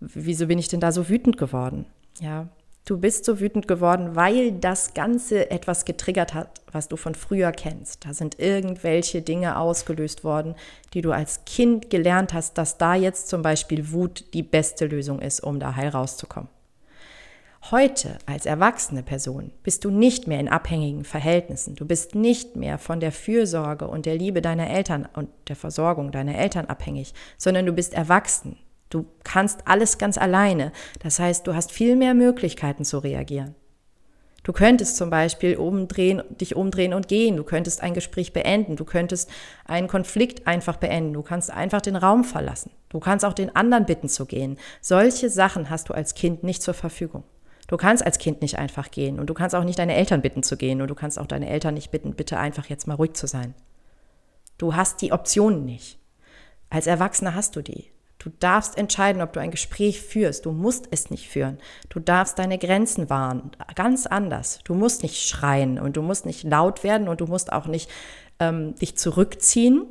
Wieso 0.00 0.46
bin 0.46 0.58
ich 0.58 0.68
denn 0.68 0.80
da 0.80 0.92
so 0.92 1.08
wütend 1.08 1.36
geworden? 1.36 1.86
Ja, 2.20 2.48
Du 2.84 2.98
bist 2.98 3.24
so 3.24 3.38
wütend 3.38 3.68
geworden, 3.68 4.16
weil 4.16 4.50
das 4.50 4.92
Ganze 4.92 5.52
etwas 5.52 5.84
getriggert 5.84 6.34
hat, 6.34 6.60
was 6.72 6.88
du 6.88 6.96
von 6.96 7.14
früher 7.14 7.52
kennst. 7.52 8.04
Da 8.04 8.12
sind 8.12 8.40
irgendwelche 8.40 9.22
Dinge 9.22 9.56
ausgelöst 9.56 10.24
worden, 10.24 10.56
die 10.92 11.00
du 11.00 11.12
als 11.12 11.44
Kind 11.44 11.90
gelernt 11.90 12.32
hast, 12.32 12.58
dass 12.58 12.78
da 12.78 12.96
jetzt 12.96 13.28
zum 13.28 13.42
Beispiel 13.42 13.92
Wut 13.92 14.34
die 14.34 14.42
beste 14.42 14.86
Lösung 14.86 15.20
ist, 15.20 15.40
um 15.40 15.60
da 15.60 15.76
heil 15.76 15.90
rauszukommen. 15.90 16.48
Heute 17.70 18.18
als 18.26 18.44
erwachsene 18.44 19.04
Person 19.04 19.52
bist 19.62 19.84
du 19.84 19.90
nicht 19.90 20.26
mehr 20.26 20.40
in 20.40 20.48
abhängigen 20.48 21.04
Verhältnissen. 21.04 21.76
Du 21.76 21.86
bist 21.86 22.16
nicht 22.16 22.56
mehr 22.56 22.76
von 22.78 22.98
der 22.98 23.12
Fürsorge 23.12 23.86
und 23.86 24.04
der 24.04 24.16
Liebe 24.16 24.42
deiner 24.42 24.68
Eltern 24.68 25.08
und 25.14 25.28
der 25.46 25.54
Versorgung 25.54 26.10
deiner 26.10 26.36
Eltern 26.36 26.66
abhängig, 26.66 27.14
sondern 27.38 27.64
du 27.64 27.72
bist 27.72 27.94
erwachsen. 27.94 28.58
Du 28.92 29.06
kannst 29.24 29.66
alles 29.66 29.96
ganz 29.96 30.18
alleine. 30.18 30.70
Das 31.02 31.18
heißt, 31.18 31.46
du 31.46 31.54
hast 31.54 31.72
viel 31.72 31.96
mehr 31.96 32.12
Möglichkeiten 32.12 32.84
zu 32.84 32.98
reagieren. 32.98 33.54
Du 34.42 34.52
könntest 34.52 34.96
zum 34.96 35.08
Beispiel 35.08 35.56
umdrehen, 35.56 36.22
dich 36.28 36.56
umdrehen 36.56 36.92
und 36.92 37.08
gehen. 37.08 37.36
Du 37.36 37.44
könntest 37.44 37.80
ein 37.80 37.94
Gespräch 37.94 38.34
beenden. 38.34 38.76
Du 38.76 38.84
könntest 38.84 39.30
einen 39.64 39.88
Konflikt 39.88 40.46
einfach 40.46 40.76
beenden. 40.76 41.14
Du 41.14 41.22
kannst 41.22 41.50
einfach 41.50 41.80
den 41.80 41.96
Raum 41.96 42.22
verlassen. 42.22 42.70
Du 42.90 43.00
kannst 43.00 43.24
auch 43.24 43.32
den 43.32 43.54
anderen 43.56 43.86
bitten 43.86 44.10
zu 44.10 44.26
gehen. 44.26 44.58
Solche 44.82 45.30
Sachen 45.30 45.70
hast 45.70 45.88
du 45.88 45.94
als 45.94 46.14
Kind 46.14 46.42
nicht 46.42 46.62
zur 46.62 46.74
Verfügung. 46.74 47.24
Du 47.68 47.78
kannst 47.78 48.04
als 48.04 48.18
Kind 48.18 48.42
nicht 48.42 48.58
einfach 48.58 48.90
gehen 48.90 49.18
und 49.18 49.30
du 49.30 49.34
kannst 49.34 49.54
auch 49.54 49.64
nicht 49.64 49.78
deine 49.78 49.94
Eltern 49.94 50.20
bitten 50.20 50.42
zu 50.42 50.58
gehen 50.58 50.82
und 50.82 50.88
du 50.88 50.94
kannst 50.94 51.18
auch 51.18 51.26
deine 51.26 51.48
Eltern 51.48 51.72
nicht 51.72 51.90
bitten, 51.90 52.14
bitte 52.14 52.36
einfach 52.36 52.66
jetzt 52.66 52.86
mal 52.86 52.96
ruhig 52.96 53.14
zu 53.14 53.26
sein. 53.26 53.54
Du 54.58 54.76
hast 54.76 55.00
die 55.00 55.12
Optionen 55.12 55.64
nicht. 55.64 55.98
Als 56.68 56.86
Erwachsener 56.86 57.34
hast 57.34 57.56
du 57.56 57.62
die. 57.62 57.90
Du 58.22 58.30
darfst 58.38 58.78
entscheiden, 58.78 59.20
ob 59.20 59.32
du 59.32 59.40
ein 59.40 59.50
Gespräch 59.50 60.00
führst. 60.00 60.46
Du 60.46 60.52
musst 60.52 60.86
es 60.92 61.10
nicht 61.10 61.28
führen. 61.28 61.58
Du 61.88 61.98
darfst 61.98 62.38
deine 62.38 62.56
Grenzen 62.56 63.10
wahren. 63.10 63.50
Ganz 63.74 64.06
anders. 64.06 64.60
Du 64.62 64.74
musst 64.74 65.02
nicht 65.02 65.28
schreien 65.28 65.80
und 65.80 65.96
du 65.96 66.02
musst 66.02 66.24
nicht 66.24 66.44
laut 66.44 66.84
werden 66.84 67.08
und 67.08 67.20
du 67.20 67.26
musst 67.26 67.52
auch 67.52 67.66
nicht 67.66 67.90
ähm, 68.38 68.76
dich 68.76 68.96
zurückziehen 68.96 69.86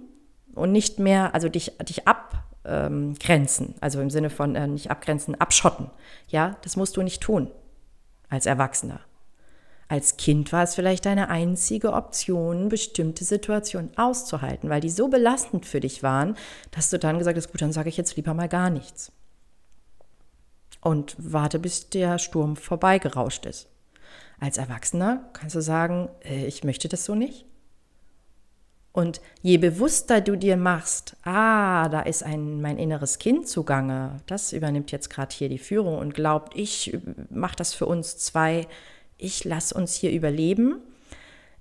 und 0.56 0.72
nicht 0.72 0.98
mehr, 0.98 1.36
also 1.36 1.50
dich, 1.50 1.74
dich 1.80 2.08
abgrenzen. 2.08 3.68
Ähm, 3.68 3.76
also 3.82 4.00
im 4.00 4.10
Sinne 4.10 4.30
von 4.30 4.56
äh, 4.56 4.66
nicht 4.66 4.92
abgrenzen, 4.92 5.36
abschotten. 5.36 5.92
Ja, 6.30 6.56
das 6.62 6.78
musst 6.78 6.96
du 6.96 7.02
nicht 7.02 7.22
tun 7.22 7.52
als 8.30 8.46
Erwachsener. 8.46 9.02
Als 9.91 10.15
Kind 10.15 10.53
war 10.53 10.63
es 10.63 10.74
vielleicht 10.74 11.05
deine 11.05 11.27
einzige 11.27 11.91
Option, 11.91 12.69
bestimmte 12.69 13.25
Situationen 13.25 13.91
auszuhalten, 13.98 14.69
weil 14.69 14.79
die 14.79 14.89
so 14.89 15.10
belastend 15.10 15.65
für 15.65 15.81
dich 15.81 16.01
waren, 16.01 16.38
dass 16.71 16.89
du 16.89 16.98
dann 16.98 17.17
gesagt 17.17 17.36
hast, 17.36 17.51
gut, 17.51 17.62
dann 17.62 17.74
sage 17.74 17.89
ich 17.89 17.98
jetzt 17.98 18.15
lieber 18.15 18.33
mal 18.33 18.48
gar 18.48 18.69
nichts. 18.69 19.12
Und 20.79 21.17
warte, 21.17 21.60
bis 21.60 21.89
der 21.89 22.19
Sturm 22.19 22.55
vorbeigerauscht 22.55 23.45
ist. 23.45 23.67
Als 24.39 24.57
Erwachsener 24.57 25.29
kannst 25.33 25.57
du 25.57 25.62
sagen, 25.62 26.07
äh, 26.24 26.45
ich 26.45 26.63
möchte 26.63 26.88
das 26.88 27.03
so 27.03 27.13
nicht. 27.13 27.45
Und 28.93 29.19
je 29.41 29.57
bewusster 29.57 30.21
du 30.21 30.38
dir 30.38 30.55
machst, 30.55 31.17
ah, 31.24 31.89
da 31.89 32.00
ist 32.00 32.24
ein 32.24 32.62
mein 32.62 32.77
inneres 32.77 33.19
Kind 33.19 33.45
zugange, 33.45 34.21
das 34.25 34.53
übernimmt 34.53 34.93
jetzt 34.93 35.10
gerade 35.10 35.36
hier 35.36 35.50
die 35.50 35.57
Führung 35.57 35.98
und 35.98 36.13
glaubt, 36.13 36.55
ich 36.55 36.98
mache 37.29 37.57
das 37.57 37.74
für 37.74 37.88
uns 37.88 38.17
zwei, 38.19 38.67
ich 39.22 39.44
lasse 39.44 39.75
uns 39.75 39.94
hier 39.94 40.12
überleben. 40.12 40.75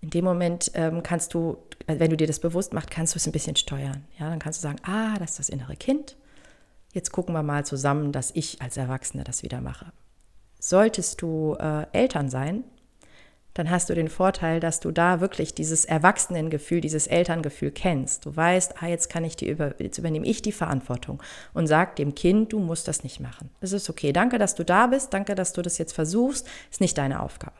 In 0.00 0.10
dem 0.10 0.24
Moment 0.24 0.70
ähm, 0.74 1.02
kannst 1.02 1.34
du, 1.34 1.58
äh, 1.86 1.98
wenn 1.98 2.10
du 2.10 2.16
dir 2.16 2.26
das 2.26 2.40
bewusst 2.40 2.72
machst, 2.72 2.90
kannst 2.90 3.14
du 3.14 3.18
es 3.18 3.26
ein 3.26 3.32
bisschen 3.32 3.56
steuern. 3.56 4.04
Ja, 4.18 4.30
dann 4.30 4.38
kannst 4.38 4.60
du 4.60 4.62
sagen, 4.62 4.78
ah, 4.82 5.18
das 5.18 5.32
ist 5.32 5.38
das 5.38 5.48
innere 5.48 5.76
Kind. 5.76 6.16
Jetzt 6.92 7.12
gucken 7.12 7.34
wir 7.34 7.42
mal 7.42 7.64
zusammen, 7.64 8.12
dass 8.12 8.30
ich 8.34 8.60
als 8.62 8.76
Erwachsene 8.76 9.24
das 9.24 9.42
wieder 9.42 9.60
mache. 9.60 9.92
Solltest 10.58 11.22
du 11.22 11.54
äh, 11.58 11.86
Eltern 11.92 12.28
sein, 12.28 12.64
dann 13.54 13.70
hast 13.70 13.90
du 13.90 13.94
den 13.94 14.08
Vorteil, 14.08 14.60
dass 14.60 14.80
du 14.80 14.90
da 14.90 15.20
wirklich 15.20 15.54
dieses 15.54 15.84
Erwachsenengefühl, 15.84 16.80
dieses 16.80 17.06
Elterngefühl 17.06 17.70
kennst. 17.70 18.26
Du 18.26 18.34
weißt, 18.34 18.82
ah, 18.82 18.86
jetzt 18.86 19.08
kann 19.10 19.24
ich 19.24 19.36
die 19.36 19.48
über, 19.48 19.74
jetzt 19.80 19.98
übernehme 19.98 20.26
ich 20.26 20.42
die 20.42 20.52
Verantwortung 20.52 21.22
und 21.52 21.66
sag 21.66 21.96
dem 21.96 22.14
Kind, 22.14 22.52
du 22.52 22.60
musst 22.60 22.88
das 22.88 23.02
nicht 23.02 23.20
machen. 23.20 23.50
Es 23.60 23.72
ist 23.72 23.90
okay. 23.90 24.12
Danke, 24.12 24.38
dass 24.38 24.54
du 24.54 24.64
da 24.64 24.86
bist. 24.86 25.12
Danke, 25.12 25.34
dass 25.34 25.52
du 25.52 25.62
das 25.62 25.78
jetzt 25.78 25.92
versuchst. 25.92 26.48
Ist 26.70 26.80
nicht 26.80 26.96
deine 26.96 27.20
Aufgabe. 27.20 27.59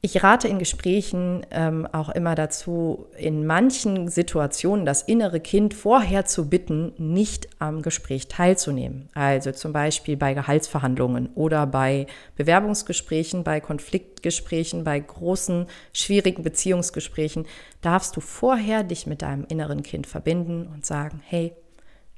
Ich 0.00 0.22
rate 0.22 0.46
in 0.46 0.60
Gesprächen 0.60 1.44
ähm, 1.50 1.84
auch 1.90 2.08
immer 2.10 2.36
dazu, 2.36 3.08
in 3.16 3.44
manchen 3.46 4.08
Situationen 4.08 4.86
das 4.86 5.02
innere 5.02 5.40
Kind 5.40 5.74
vorher 5.74 6.24
zu 6.24 6.48
bitten, 6.48 6.92
nicht 6.98 7.48
am 7.58 7.82
Gespräch 7.82 8.28
teilzunehmen. 8.28 9.08
Also 9.14 9.50
zum 9.50 9.72
Beispiel 9.72 10.16
bei 10.16 10.34
Gehaltsverhandlungen 10.34 11.30
oder 11.34 11.66
bei 11.66 12.06
Bewerbungsgesprächen, 12.36 13.42
bei 13.42 13.58
Konfliktgesprächen, 13.60 14.84
bei 14.84 15.00
großen, 15.00 15.66
schwierigen 15.92 16.44
Beziehungsgesprächen 16.44 17.46
darfst 17.80 18.16
du 18.16 18.20
vorher 18.20 18.84
dich 18.84 19.08
mit 19.08 19.22
deinem 19.22 19.46
inneren 19.48 19.82
Kind 19.82 20.06
verbinden 20.06 20.68
und 20.72 20.86
sagen, 20.86 21.20
hey, 21.24 21.52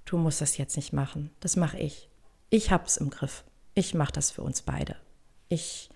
du 0.04 0.18
musst 0.18 0.42
das 0.42 0.58
jetzt 0.58 0.76
nicht 0.76 0.92
machen, 0.92 1.30
das 1.40 1.56
mache 1.56 1.78
ich. 1.78 2.10
Ich 2.50 2.70
hab's 2.70 2.98
im 2.98 3.08
Griff. 3.08 3.42
Ich 3.72 3.94
mache 3.94 4.12
das 4.12 4.30
für 4.30 4.42
uns 4.42 4.60
beide. 4.60 4.96
Ich 5.48 5.88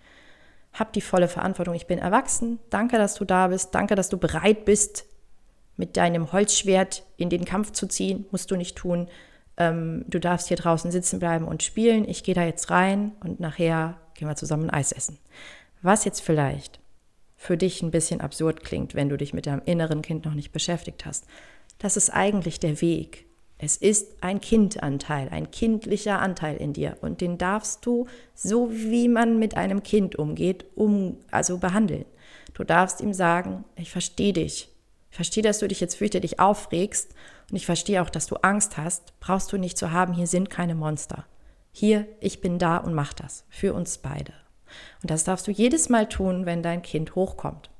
hab 0.74 0.92
die 0.92 1.00
volle 1.00 1.28
Verantwortung. 1.28 1.74
Ich 1.74 1.86
bin 1.86 1.98
erwachsen. 1.98 2.58
Danke, 2.68 2.98
dass 2.98 3.14
du 3.14 3.24
da 3.24 3.48
bist. 3.48 3.74
Danke, 3.74 3.94
dass 3.94 4.08
du 4.08 4.18
bereit 4.18 4.64
bist, 4.64 5.06
mit 5.76 5.96
deinem 5.96 6.32
Holzschwert 6.32 7.04
in 7.16 7.30
den 7.30 7.44
Kampf 7.44 7.72
zu 7.72 7.86
ziehen. 7.86 8.26
Musst 8.30 8.50
du 8.50 8.56
nicht 8.56 8.76
tun. 8.76 9.08
Ähm, 9.56 10.04
du 10.08 10.18
darfst 10.18 10.48
hier 10.48 10.56
draußen 10.56 10.90
sitzen 10.90 11.20
bleiben 11.20 11.46
und 11.46 11.62
spielen. 11.62 12.08
Ich 12.08 12.24
gehe 12.24 12.34
da 12.34 12.44
jetzt 12.44 12.70
rein 12.70 13.12
und 13.22 13.40
nachher 13.40 13.98
gehen 14.14 14.28
wir 14.28 14.36
zusammen 14.36 14.70
Eis 14.70 14.92
essen. 14.92 15.18
Was 15.80 16.04
jetzt 16.04 16.20
vielleicht 16.20 16.80
für 17.36 17.56
dich 17.56 17.82
ein 17.82 17.90
bisschen 17.90 18.20
absurd 18.20 18.64
klingt, 18.64 18.94
wenn 18.94 19.08
du 19.08 19.16
dich 19.16 19.34
mit 19.34 19.46
deinem 19.46 19.62
inneren 19.64 20.02
Kind 20.02 20.24
noch 20.24 20.34
nicht 20.34 20.52
beschäftigt 20.52 21.06
hast. 21.06 21.26
Das 21.78 21.96
ist 21.96 22.10
eigentlich 22.10 22.58
der 22.58 22.80
Weg, 22.80 23.23
es 23.58 23.76
ist 23.76 24.22
ein 24.22 24.40
Kindanteil, 24.40 25.28
ein 25.30 25.50
kindlicher 25.50 26.20
Anteil 26.20 26.56
in 26.56 26.72
dir 26.72 26.98
und 27.00 27.20
den 27.20 27.38
darfst 27.38 27.86
du, 27.86 28.06
so 28.34 28.70
wie 28.72 29.08
man 29.08 29.38
mit 29.38 29.56
einem 29.56 29.82
Kind 29.82 30.16
umgeht, 30.16 30.66
um, 30.74 31.18
also 31.30 31.58
behandeln. 31.58 32.04
Du 32.52 32.64
darfst 32.64 33.00
ihm 33.00 33.12
sagen, 33.12 33.64
ich 33.76 33.90
verstehe 33.90 34.32
dich. 34.32 34.68
Ich 35.10 35.16
verstehe, 35.16 35.42
dass 35.42 35.60
du 35.60 35.68
dich 35.68 35.80
jetzt 35.80 35.94
fürchterlich 35.94 36.40
aufregst 36.40 37.14
und 37.50 37.56
ich 37.56 37.66
verstehe 37.66 38.02
auch, 38.02 38.10
dass 38.10 38.26
du 38.26 38.36
Angst 38.36 38.76
hast. 38.76 39.18
Brauchst 39.20 39.52
du 39.52 39.58
nicht 39.58 39.78
zu 39.78 39.92
haben, 39.92 40.12
hier 40.12 40.26
sind 40.26 40.50
keine 40.50 40.74
Monster. 40.74 41.24
Hier, 41.70 42.06
ich 42.20 42.40
bin 42.40 42.58
da 42.58 42.78
und 42.78 42.94
mach 42.94 43.12
das. 43.12 43.44
Für 43.48 43.74
uns 43.74 43.98
beide. 43.98 44.32
Und 45.02 45.10
das 45.10 45.24
darfst 45.24 45.46
du 45.46 45.52
jedes 45.52 45.88
Mal 45.88 46.08
tun, 46.08 46.46
wenn 46.46 46.62
dein 46.62 46.82
Kind 46.82 47.14
hochkommt. 47.14 47.70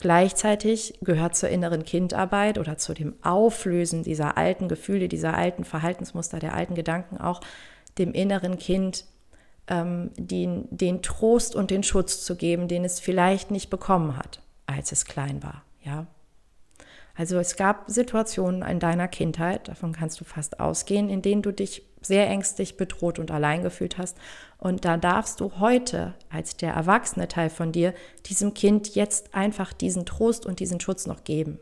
Gleichzeitig 0.00 0.94
gehört 1.00 1.34
zur 1.34 1.48
inneren 1.48 1.84
Kindarbeit 1.84 2.58
oder 2.58 2.78
zu 2.78 2.94
dem 2.94 3.14
Auflösen 3.22 4.04
dieser 4.04 4.38
alten 4.38 4.68
Gefühle, 4.68 5.08
dieser 5.08 5.34
alten 5.34 5.64
Verhaltensmuster, 5.64 6.38
der 6.38 6.54
alten 6.54 6.74
Gedanken 6.74 7.18
auch 7.18 7.40
dem 7.98 8.12
inneren 8.12 8.58
Kind 8.58 9.04
ähm, 9.66 10.10
den, 10.16 10.68
den 10.70 11.02
Trost 11.02 11.56
und 11.56 11.70
den 11.70 11.82
Schutz 11.82 12.24
zu 12.24 12.36
geben, 12.36 12.68
den 12.68 12.84
es 12.84 13.00
vielleicht 13.00 13.50
nicht 13.50 13.70
bekommen 13.70 14.16
hat, 14.16 14.40
als 14.66 14.92
es 14.92 15.04
klein 15.04 15.42
war. 15.42 15.62
Ja, 15.82 16.06
also 17.18 17.36
es 17.38 17.56
gab 17.56 17.90
Situationen 17.90 18.62
in 18.62 18.78
deiner 18.78 19.08
Kindheit, 19.08 19.66
davon 19.66 19.92
kannst 19.92 20.20
du 20.20 20.24
fast 20.24 20.60
ausgehen, 20.60 21.10
in 21.10 21.22
denen 21.22 21.42
du 21.42 21.52
dich 21.52 21.82
sehr 22.00 22.28
ängstlich, 22.28 22.76
bedroht 22.76 23.18
und 23.18 23.30
allein 23.30 23.62
gefühlt 23.62 23.98
hast. 23.98 24.16
Und 24.58 24.84
da 24.84 24.96
darfst 24.96 25.40
du 25.40 25.58
heute 25.58 26.14
als 26.30 26.56
der 26.56 26.72
erwachsene 26.72 27.28
Teil 27.28 27.50
von 27.50 27.72
dir 27.72 27.94
diesem 28.26 28.54
Kind 28.54 28.94
jetzt 28.94 29.34
einfach 29.34 29.72
diesen 29.72 30.06
Trost 30.06 30.46
und 30.46 30.60
diesen 30.60 30.80
Schutz 30.80 31.06
noch 31.06 31.24
geben. 31.24 31.58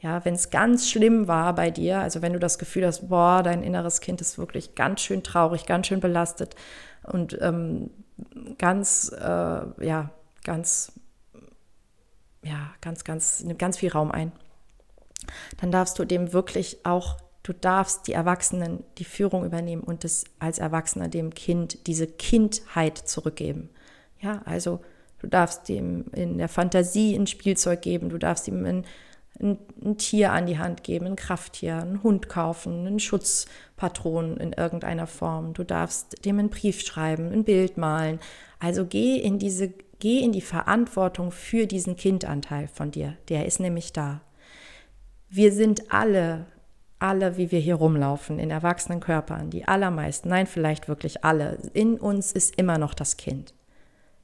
Ja, 0.00 0.24
wenn 0.24 0.34
es 0.34 0.50
ganz 0.50 0.90
schlimm 0.90 1.26
war 1.26 1.54
bei 1.54 1.70
dir, 1.70 2.00
also 2.00 2.20
wenn 2.20 2.34
du 2.34 2.38
das 2.38 2.58
Gefühl 2.58 2.86
hast, 2.86 3.08
boah, 3.08 3.42
dein 3.42 3.62
inneres 3.62 4.00
Kind 4.00 4.20
ist 4.20 4.38
wirklich 4.38 4.74
ganz 4.74 5.00
schön 5.00 5.22
traurig, 5.22 5.64
ganz 5.66 5.86
schön 5.86 6.00
belastet 6.00 6.54
und 7.02 7.38
ähm, 7.40 7.90
ganz, 8.58 9.10
äh, 9.18 9.24
ja, 9.84 10.10
ganz, 10.44 10.92
ja, 12.42 12.70
ganz, 12.80 13.04
ganz, 13.04 13.42
nimmt 13.42 13.58
ganz 13.58 13.78
viel 13.78 13.90
Raum 13.90 14.12
ein. 14.12 14.32
Dann 15.60 15.70
darfst 15.70 15.98
du 15.98 16.04
dem 16.04 16.32
wirklich 16.32 16.84
auch, 16.84 17.16
du 17.46 17.52
darfst 17.52 18.08
die 18.08 18.12
Erwachsenen 18.12 18.82
die 18.98 19.04
Führung 19.04 19.44
übernehmen 19.44 19.84
und 19.84 20.02
das 20.02 20.24
als 20.40 20.58
Erwachsener 20.58 21.06
dem 21.06 21.32
Kind 21.32 21.86
diese 21.86 22.08
Kindheit 22.08 22.98
zurückgeben. 22.98 23.70
Ja, 24.20 24.42
also 24.44 24.80
du 25.20 25.28
darfst 25.28 25.68
ihm 25.68 26.06
in 26.12 26.38
der 26.38 26.48
Fantasie 26.48 27.14
ein 27.14 27.28
Spielzeug 27.28 27.82
geben, 27.82 28.08
du 28.08 28.18
darfst 28.18 28.48
ihm 28.48 28.64
ein, 28.64 28.84
ein, 29.40 29.58
ein 29.84 29.96
Tier 29.96 30.32
an 30.32 30.46
die 30.46 30.58
Hand 30.58 30.82
geben, 30.82 31.06
ein 31.06 31.14
Krafttier, 31.14 31.76
einen 31.76 32.02
Hund 32.02 32.28
kaufen, 32.28 32.84
einen 32.84 32.98
Schutzpatron 32.98 34.38
in 34.38 34.52
irgendeiner 34.52 35.06
Form. 35.06 35.52
Du 35.52 35.62
darfst 35.62 36.24
dem 36.24 36.40
einen 36.40 36.50
Brief 36.50 36.80
schreiben, 36.80 37.30
ein 37.32 37.44
Bild 37.44 37.76
malen. 37.76 38.18
Also 38.58 38.86
geh 38.86 39.18
in 39.18 39.38
diese, 39.38 39.72
geh 40.00 40.18
in 40.18 40.32
die 40.32 40.40
Verantwortung 40.40 41.30
für 41.30 41.68
diesen 41.68 41.94
Kindanteil 41.94 42.66
von 42.66 42.90
dir. 42.90 43.16
Der 43.28 43.46
ist 43.46 43.60
nämlich 43.60 43.92
da. 43.92 44.22
Wir 45.28 45.52
sind 45.52 45.92
alle, 45.92 46.46
alle, 46.98 47.36
wie 47.36 47.50
wir 47.50 47.60
hier 47.60 47.74
rumlaufen, 47.76 48.38
in 48.38 48.50
erwachsenen 48.50 49.00
Körpern, 49.00 49.50
die 49.50 49.68
allermeisten, 49.68 50.28
nein, 50.28 50.46
vielleicht 50.46 50.88
wirklich 50.88 51.24
alle, 51.24 51.58
in 51.72 51.98
uns 51.98 52.32
ist 52.32 52.56
immer 52.58 52.78
noch 52.78 52.94
das 52.94 53.16
Kind. 53.16 53.54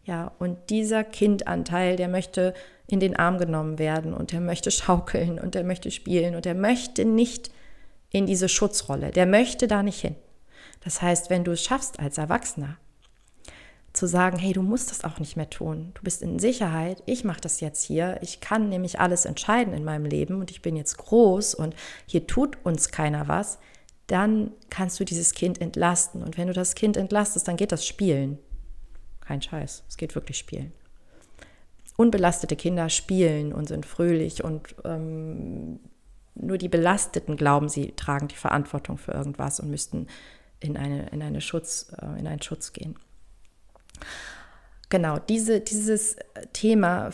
Ja, 0.05 0.33
und 0.39 0.59
dieser 0.71 1.05
Kindanteil, 1.05 1.97
der 1.97 2.09
möchte 2.09 2.55
in 2.89 2.99
den 2.99 3.15
Arm 3.17 3.39
genommen 3.39 3.79
werden 3.79 4.15
und 4.15 4.33
der 4.33 4.41
möchte 4.41 4.71
schaukeln 4.73 5.39
und 5.39 5.55
der 5.55 5.65
möchte 5.65 5.91
spielen 5.91 6.35
und 6.35 6.45
der 6.45 6.55
möchte 6.55 7.05
nicht 7.05 7.51
in 8.11 8.27
diese 8.27 8.49
Schutzrolle, 8.49 9.11
der 9.11 9.27
möchte 9.27 9.67
da 9.67 9.83
nicht 9.83 10.01
hin. 10.01 10.17
Das 10.85 11.01
heißt, 11.01 11.31
wenn 11.31 11.45
du 11.45 11.53
es 11.53 11.63
schaffst 11.63 12.01
als 12.01 12.19
Erwachsener, 12.19 12.77
zu 13.93 14.07
sagen, 14.07 14.39
hey, 14.39 14.53
du 14.53 14.63
musst 14.63 14.91
das 14.91 15.05
auch 15.05 15.19
nicht 15.19 15.37
mehr 15.37 15.51
tun. 15.51 15.93
Du 15.95 16.03
bist 16.03 16.23
in 16.23 16.39
Sicherheit, 16.39 17.03
ich 17.07 17.25
mache 17.25 17.41
das 17.43 17.61
jetzt 17.61 17.85
hier. 17.85 18.19
Ich 18.23 18.41
kann 18.41 18.69
nämlich 18.69 19.01
alles 19.01 19.27
entscheiden 19.27 19.75
in 19.75 19.85
meinem 19.85 20.07
Leben 20.07 20.41
und 20.41 20.51
ich 20.51 20.63
bin 20.63 20.77
jetzt 20.77 20.97
groß 20.97 21.55
und 21.55 21.75
hier 22.07 22.27
tut 22.27 22.57
uns 22.65 22.91
keiner 22.91 23.29
was. 23.29 23.59
Dann 24.07 24.53
kannst 24.71 24.99
du 24.99 25.05
dieses 25.05 25.35
Kind 25.35 25.61
entlasten. 25.61 26.23
Und 26.23 26.39
wenn 26.39 26.49
du 26.49 26.55
das 26.55 26.75
Kind 26.75 26.97
entlastest, 26.97 27.47
dann 27.49 27.57
geht 27.57 27.73
das 27.73 27.87
spielen. 27.87 28.39
Kein 29.21 29.43
Scheiß, 29.43 29.85
es 29.89 29.97
geht 29.97 30.15
wirklich 30.15 30.39
spielen. 30.39 30.73
Unbelastete 31.97 32.57
Kinder 32.57 32.89
spielen 32.89 33.53
und 33.53 33.69
sind 33.69 33.85
fröhlich 33.85 34.43
und 34.43 34.75
ähm, 34.85 35.81
nur 36.35 36.57
die 36.57 36.69
Belasteten 36.69 37.37
glauben, 37.37 37.69
sie 37.69 37.93
tragen 37.93 38.29
die 38.29 38.37
Verantwortung 38.37 38.97
für 38.97 39.13
irgendwas 39.13 39.61
und 39.61 39.69
müssten 39.69 40.07
in, 40.61 40.79
eine, 40.79 41.11
in, 41.11 41.23
eine 41.23 41.43
Schutz, 41.43 41.93
äh, 42.01 42.19
in 42.19 42.27
einen 42.27 42.41
Schutz 42.41 42.73
gehen. 42.73 42.97
Genau, 44.89 45.19
diese, 45.19 45.61
dieses 45.61 46.17
Thema 46.53 47.11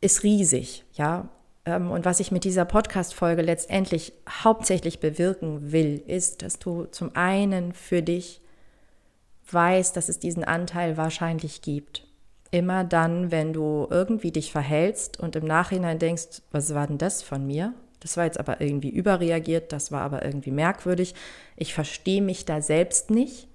ist 0.00 0.22
riesig, 0.22 0.84
ja. 0.94 1.28
Ähm, 1.64 1.90
und 1.90 2.04
was 2.04 2.20
ich 2.20 2.32
mit 2.32 2.44
dieser 2.44 2.64
Podcast-Folge 2.64 3.42
letztendlich 3.42 4.12
hauptsächlich 4.28 5.00
bewirken 5.00 5.72
will, 5.72 6.02
ist, 6.06 6.42
dass 6.42 6.58
du 6.58 6.86
zum 6.86 7.14
einen 7.14 7.72
für 7.72 8.02
dich 8.02 8.40
weißt, 9.50 9.96
dass 9.96 10.08
es 10.08 10.18
diesen 10.18 10.44
Anteil 10.44 10.96
wahrscheinlich 10.96 11.62
gibt. 11.62 12.06
Immer 12.50 12.84
dann, 12.84 13.30
wenn 13.30 13.52
du 13.52 13.86
irgendwie 13.90 14.30
dich 14.30 14.52
verhältst 14.52 15.20
und 15.20 15.36
im 15.36 15.44
Nachhinein 15.44 15.98
denkst, 15.98 16.42
was 16.50 16.74
war 16.74 16.86
denn 16.86 16.98
das 16.98 17.22
von 17.22 17.46
mir? 17.46 17.74
Das 18.00 18.16
war 18.16 18.24
jetzt 18.24 18.40
aber 18.40 18.60
irgendwie 18.60 18.90
überreagiert, 18.90 19.72
das 19.72 19.92
war 19.92 20.02
aber 20.02 20.24
irgendwie 20.24 20.50
merkwürdig. 20.50 21.14
Ich 21.56 21.72
verstehe 21.72 22.20
mich 22.20 22.44
da 22.44 22.60
selbst 22.60 23.10
nicht. 23.10 23.48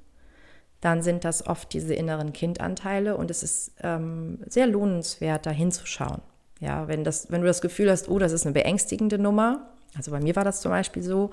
Dann 0.88 1.02
sind 1.02 1.26
das 1.26 1.46
oft 1.46 1.74
diese 1.74 1.94
inneren 1.94 2.32
Kindanteile 2.32 3.18
und 3.18 3.30
es 3.30 3.44
ist 3.44 3.74
ähm, 3.84 4.40
sehr 4.48 4.68
lohnenswert, 4.68 5.46
da 5.46 5.50
hinzuschauen. 5.50 6.22
Ja, 6.62 6.88
wenn, 6.88 7.04
das, 7.04 7.30
wenn 7.30 7.42
du 7.42 7.48
das 7.48 7.60
Gefühl 7.60 7.92
hast, 7.92 8.08
oh, 8.08 8.20
das 8.20 8.32
ist 8.32 8.46
eine 8.46 8.54
beängstigende 8.54 9.20
Nummer, 9.20 9.68
also 9.98 10.12
bei 10.12 10.22
mir 10.22 10.38
war 10.38 10.46
das 10.46 10.62
zum 10.62 10.72
Beispiel 10.72 11.04
so, 11.04 11.32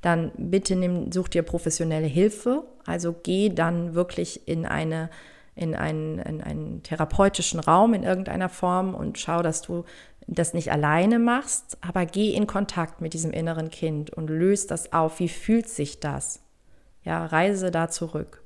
dann 0.00 0.32
bitte 0.36 0.74
nimm, 0.74 1.12
such 1.12 1.28
dir 1.28 1.44
professionelle 1.44 2.08
Hilfe. 2.08 2.64
Also 2.84 3.14
geh 3.22 3.48
dann 3.48 3.94
wirklich 3.94 4.48
in 4.48 4.66
eine 4.66 5.08
in 5.54 5.76
einen, 5.76 6.18
in 6.18 6.42
einen 6.42 6.82
therapeutischen 6.82 7.60
Raum 7.60 7.94
in 7.94 8.02
irgendeiner 8.02 8.48
Form 8.48 8.92
und 8.92 9.18
schau, 9.18 9.40
dass 9.40 9.62
du 9.62 9.84
das 10.26 10.52
nicht 10.52 10.72
alleine 10.72 11.20
machst, 11.20 11.78
aber 11.80 12.06
geh 12.06 12.34
in 12.34 12.48
Kontakt 12.48 13.00
mit 13.00 13.14
diesem 13.14 13.30
inneren 13.30 13.70
Kind 13.70 14.10
und 14.10 14.28
löst 14.28 14.72
das 14.72 14.92
auf. 14.92 15.20
Wie 15.20 15.28
fühlt 15.28 15.68
sich 15.68 16.00
das? 16.00 16.40
Ja, 17.04 17.24
reise 17.24 17.70
da 17.70 17.88
zurück. 17.88 18.42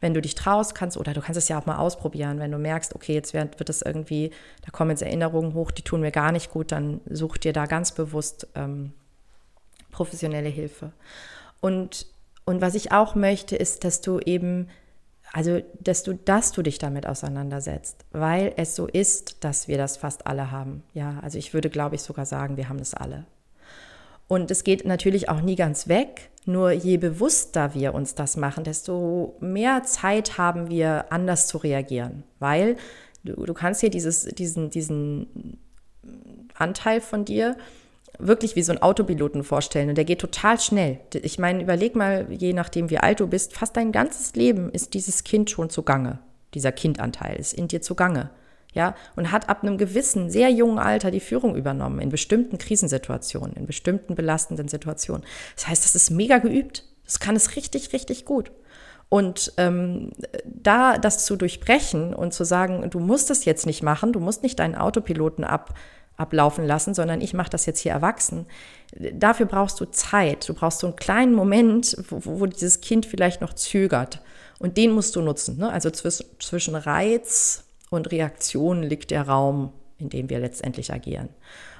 Wenn 0.00 0.14
du 0.14 0.20
dich 0.20 0.34
traust, 0.34 0.74
kannst 0.74 0.96
oder 0.96 1.12
du 1.12 1.20
kannst 1.20 1.38
es 1.38 1.48
ja 1.48 1.58
auch 1.60 1.66
mal 1.66 1.78
ausprobieren, 1.78 2.38
wenn 2.38 2.50
du 2.50 2.58
merkst, 2.58 2.94
okay, 2.94 3.14
jetzt 3.14 3.34
wird, 3.34 3.58
wird 3.58 3.70
es 3.70 3.82
irgendwie, 3.82 4.30
da 4.64 4.70
kommen 4.70 4.90
jetzt 4.90 5.02
Erinnerungen 5.02 5.54
hoch, 5.54 5.70
die 5.70 5.82
tun 5.82 6.00
mir 6.00 6.10
gar 6.10 6.32
nicht 6.32 6.50
gut, 6.50 6.72
dann 6.72 7.00
such 7.08 7.38
dir 7.38 7.52
da 7.52 7.66
ganz 7.66 7.92
bewusst 7.92 8.46
ähm, 8.54 8.92
professionelle 9.90 10.48
Hilfe. 10.48 10.92
Und, 11.60 12.06
und 12.44 12.60
was 12.60 12.74
ich 12.74 12.92
auch 12.92 13.14
möchte, 13.14 13.56
ist, 13.56 13.84
dass 13.84 14.00
du 14.00 14.20
eben, 14.20 14.68
also, 15.32 15.60
dass 15.80 16.02
du, 16.02 16.14
dass 16.14 16.52
du 16.52 16.62
dich 16.62 16.78
damit 16.78 17.06
auseinandersetzt, 17.06 18.04
weil 18.12 18.52
es 18.56 18.76
so 18.76 18.86
ist, 18.86 19.44
dass 19.44 19.68
wir 19.68 19.76
das 19.76 19.96
fast 19.96 20.26
alle 20.26 20.50
haben. 20.50 20.82
Ja, 20.94 21.18
also 21.22 21.38
ich 21.38 21.52
würde, 21.52 21.68
glaube 21.70 21.96
ich, 21.96 22.02
sogar 22.02 22.26
sagen, 22.26 22.56
wir 22.56 22.68
haben 22.68 22.78
das 22.78 22.94
alle. 22.94 23.26
Und 24.28 24.50
es 24.50 24.62
geht 24.62 24.84
natürlich 24.84 25.28
auch 25.28 25.40
nie 25.40 25.56
ganz 25.56 25.88
weg. 25.88 26.30
Nur 26.48 26.70
je 26.70 26.96
bewusster 26.96 27.74
wir 27.74 27.92
uns 27.92 28.14
das 28.14 28.38
machen, 28.38 28.64
desto 28.64 29.36
mehr 29.38 29.82
Zeit 29.82 30.38
haben 30.38 30.70
wir, 30.70 31.12
anders 31.12 31.46
zu 31.46 31.58
reagieren. 31.58 32.22
Weil 32.38 32.78
du, 33.22 33.44
du 33.44 33.52
kannst 33.52 33.82
hier 33.82 33.90
dieses, 33.90 34.24
diesen, 34.24 34.70
diesen 34.70 35.58
Anteil 36.54 37.02
von 37.02 37.26
dir 37.26 37.58
wirklich 38.18 38.56
wie 38.56 38.62
so 38.62 38.72
ein 38.72 38.80
Autopiloten 38.80 39.44
vorstellen 39.44 39.90
und 39.90 39.98
der 39.98 40.06
geht 40.06 40.22
total 40.22 40.58
schnell. 40.58 41.00
Ich 41.12 41.38
meine, 41.38 41.62
überleg 41.62 41.94
mal, 41.94 42.26
je 42.32 42.54
nachdem 42.54 42.88
wie 42.88 42.96
alt 42.96 43.20
du 43.20 43.26
bist, 43.26 43.52
fast 43.52 43.76
dein 43.76 43.92
ganzes 43.92 44.34
Leben 44.34 44.70
ist 44.70 44.94
dieses 44.94 45.24
Kind 45.24 45.50
schon 45.50 45.68
zugange. 45.68 46.18
Dieser 46.54 46.72
Kindanteil 46.72 47.36
ist 47.36 47.52
in 47.52 47.68
dir 47.68 47.82
zugange. 47.82 48.30
Ja, 48.74 48.94
und 49.16 49.32
hat 49.32 49.48
ab 49.48 49.62
einem 49.62 49.78
gewissen, 49.78 50.30
sehr 50.30 50.50
jungen 50.50 50.78
Alter 50.78 51.10
die 51.10 51.20
Führung 51.20 51.56
übernommen 51.56 52.00
in 52.00 52.10
bestimmten 52.10 52.58
Krisensituationen, 52.58 53.56
in 53.56 53.66
bestimmten 53.66 54.14
belastenden 54.14 54.68
Situationen. 54.68 55.24
Das 55.56 55.68
heißt, 55.68 55.84
das 55.84 55.94
ist 55.94 56.10
mega 56.10 56.38
geübt. 56.38 56.84
Das 57.04 57.18
kann 57.18 57.34
es 57.34 57.56
richtig, 57.56 57.94
richtig 57.94 58.26
gut. 58.26 58.52
Und 59.08 59.54
ähm, 59.56 60.10
da 60.44 60.98
das 60.98 61.24
zu 61.24 61.36
durchbrechen 61.36 62.12
und 62.14 62.34
zu 62.34 62.44
sagen, 62.44 62.90
du 62.90 63.00
musst 63.00 63.30
das 63.30 63.46
jetzt 63.46 63.64
nicht 63.64 63.82
machen, 63.82 64.12
du 64.12 64.20
musst 64.20 64.42
nicht 64.42 64.58
deinen 64.58 64.74
Autopiloten 64.74 65.44
ab, 65.44 65.74
ablaufen 66.18 66.66
lassen, 66.66 66.92
sondern 66.92 67.20
ich 67.20 67.32
mache 67.32 67.48
das 67.48 67.64
jetzt 67.64 67.80
hier 67.80 67.92
erwachsen. 67.92 68.46
Dafür 69.14 69.46
brauchst 69.46 69.80
du 69.80 69.86
Zeit. 69.86 70.48
Du 70.48 70.52
brauchst 70.52 70.80
so 70.80 70.88
einen 70.88 70.96
kleinen 70.96 71.32
Moment, 71.32 71.96
wo, 72.10 72.40
wo 72.40 72.46
dieses 72.46 72.80
Kind 72.80 73.06
vielleicht 73.06 73.40
noch 73.40 73.54
zögert. 73.54 74.20
Und 74.58 74.76
den 74.76 74.90
musst 74.90 75.16
du 75.16 75.22
nutzen. 75.22 75.58
Ne? 75.58 75.70
Also 75.70 75.90
zwischen, 75.90 76.26
zwischen 76.40 76.74
Reiz 76.74 77.64
und 77.90 78.10
Reaktion 78.10 78.82
liegt 78.82 79.10
der 79.10 79.28
Raum, 79.28 79.72
in 79.98 80.08
dem 80.08 80.30
wir 80.30 80.38
letztendlich 80.38 80.92
agieren. 80.92 81.28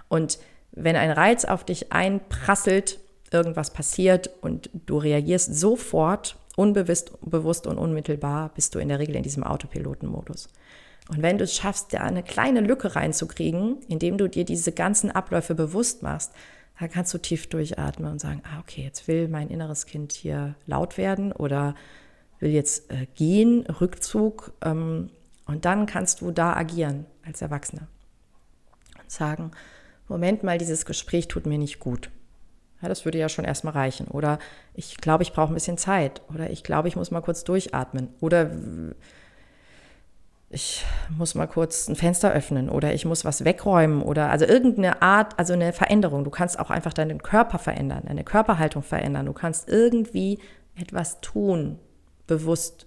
Und 0.08 0.38
wenn 0.72 0.96
ein 0.96 1.10
Reiz 1.10 1.44
auf 1.44 1.64
dich 1.64 1.92
einprasselt, 1.92 2.98
irgendwas 3.30 3.72
passiert 3.72 4.30
und 4.40 4.70
du 4.72 4.98
reagierst 4.98 5.54
sofort, 5.54 6.36
unbewusst 6.56 7.12
bewusst 7.20 7.66
und 7.66 7.78
unmittelbar, 7.78 8.50
bist 8.54 8.74
du 8.74 8.78
in 8.78 8.88
der 8.88 8.98
Regel 8.98 9.16
in 9.16 9.22
diesem 9.22 9.44
Autopilotenmodus. 9.44 10.48
Und 11.08 11.22
wenn 11.22 11.38
du 11.38 11.44
es 11.44 11.54
schaffst, 11.54 11.94
da 11.94 12.00
eine 12.00 12.22
kleine 12.22 12.60
Lücke 12.60 12.94
reinzukriegen, 12.94 13.78
indem 13.88 14.18
du 14.18 14.28
dir 14.28 14.44
diese 14.44 14.72
ganzen 14.72 15.10
Abläufe 15.10 15.54
bewusst 15.54 16.02
machst, 16.02 16.32
dann 16.78 16.90
kannst 16.90 17.12
du 17.14 17.18
tief 17.18 17.48
durchatmen 17.48 18.10
und 18.10 18.20
sagen, 18.20 18.42
ah, 18.44 18.60
okay, 18.60 18.82
jetzt 18.82 19.08
will 19.08 19.28
mein 19.28 19.48
inneres 19.48 19.86
Kind 19.86 20.12
hier 20.12 20.54
laut 20.66 20.96
werden 20.96 21.32
oder 21.32 21.74
will 22.40 22.50
jetzt 22.50 22.90
äh, 22.92 23.06
gehen, 23.14 23.66
Rückzug. 23.66 24.52
Ähm, 24.62 25.10
und 25.48 25.64
dann 25.64 25.86
kannst 25.86 26.20
du 26.20 26.30
da 26.30 26.54
agieren 26.54 27.06
als 27.26 27.42
Erwachsener 27.42 27.88
und 29.00 29.10
sagen, 29.10 29.50
Moment 30.06 30.44
mal, 30.44 30.58
dieses 30.58 30.86
Gespräch 30.86 31.26
tut 31.26 31.46
mir 31.46 31.58
nicht 31.58 31.80
gut. 31.80 32.10
Ja, 32.80 32.88
das 32.88 33.04
würde 33.04 33.18
ja 33.18 33.28
schon 33.28 33.44
erstmal 33.44 33.72
reichen. 33.72 34.06
Oder 34.06 34.38
ich 34.72 34.98
glaube, 34.98 35.24
ich 35.24 35.32
brauche 35.32 35.52
ein 35.52 35.54
bisschen 35.54 35.78
Zeit. 35.78 36.22
Oder 36.32 36.50
ich 36.50 36.62
glaube, 36.62 36.86
ich 36.86 36.94
muss 36.94 37.10
mal 37.10 37.20
kurz 37.20 37.42
durchatmen. 37.42 38.08
Oder 38.20 38.52
ich 40.50 40.84
muss 41.10 41.34
mal 41.34 41.46
kurz 41.46 41.88
ein 41.88 41.96
Fenster 41.96 42.32
öffnen 42.32 42.70
oder 42.70 42.94
ich 42.94 43.04
muss 43.04 43.24
was 43.24 43.44
wegräumen 43.44 44.00
oder 44.00 44.30
also 44.30 44.46
irgendeine 44.46 45.02
Art, 45.02 45.38
also 45.38 45.52
eine 45.52 45.74
Veränderung. 45.74 46.24
Du 46.24 46.30
kannst 46.30 46.58
auch 46.58 46.70
einfach 46.70 46.94
deinen 46.94 47.22
Körper 47.22 47.58
verändern, 47.58 48.04
deine 48.06 48.24
Körperhaltung 48.24 48.82
verändern. 48.82 49.26
Du 49.26 49.34
kannst 49.34 49.68
irgendwie 49.68 50.38
etwas 50.74 51.20
tun, 51.20 51.78
bewusst. 52.26 52.86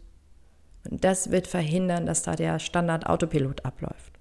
Und 0.89 1.03
das 1.03 1.31
wird 1.31 1.47
verhindern, 1.47 2.05
dass 2.05 2.23
da 2.23 2.35
der 2.35 2.59
Standard-Autopilot 2.59 3.65
abläuft. 3.65 4.13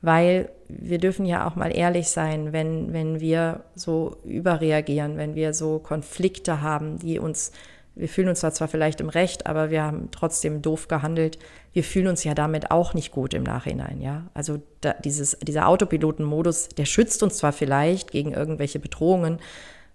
Weil 0.00 0.50
wir 0.68 0.98
dürfen 0.98 1.26
ja 1.26 1.46
auch 1.46 1.54
mal 1.54 1.74
ehrlich 1.74 2.08
sein, 2.08 2.52
wenn, 2.52 2.92
wenn 2.92 3.20
wir 3.20 3.64
so 3.74 4.16
überreagieren, 4.24 5.16
wenn 5.16 5.34
wir 5.34 5.54
so 5.54 5.78
Konflikte 5.78 6.60
haben, 6.60 6.98
die 6.98 7.18
uns 7.18 7.52
wir 7.94 8.08
fühlen 8.08 8.28
uns 8.28 8.40
zwar 8.40 8.68
vielleicht 8.68 9.00
im 9.00 9.10
Recht, 9.10 9.46
aber 9.46 9.70
wir 9.70 9.82
haben 9.82 10.08
trotzdem 10.10 10.62
doof 10.62 10.88
gehandelt. 10.88 11.38
Wir 11.72 11.84
fühlen 11.84 12.06
uns 12.06 12.24
ja 12.24 12.34
damit 12.34 12.70
auch 12.70 12.94
nicht 12.94 13.12
gut 13.12 13.34
im 13.34 13.42
Nachhinein, 13.42 14.00
ja. 14.00 14.30
Also 14.32 14.62
da, 14.80 14.94
dieses, 14.94 15.38
dieser 15.40 15.68
Autopilotenmodus, 15.68 16.68
der 16.68 16.86
schützt 16.86 17.22
uns 17.22 17.36
zwar 17.36 17.52
vielleicht 17.52 18.10
gegen 18.10 18.32
irgendwelche 18.32 18.78
Bedrohungen, 18.78 19.40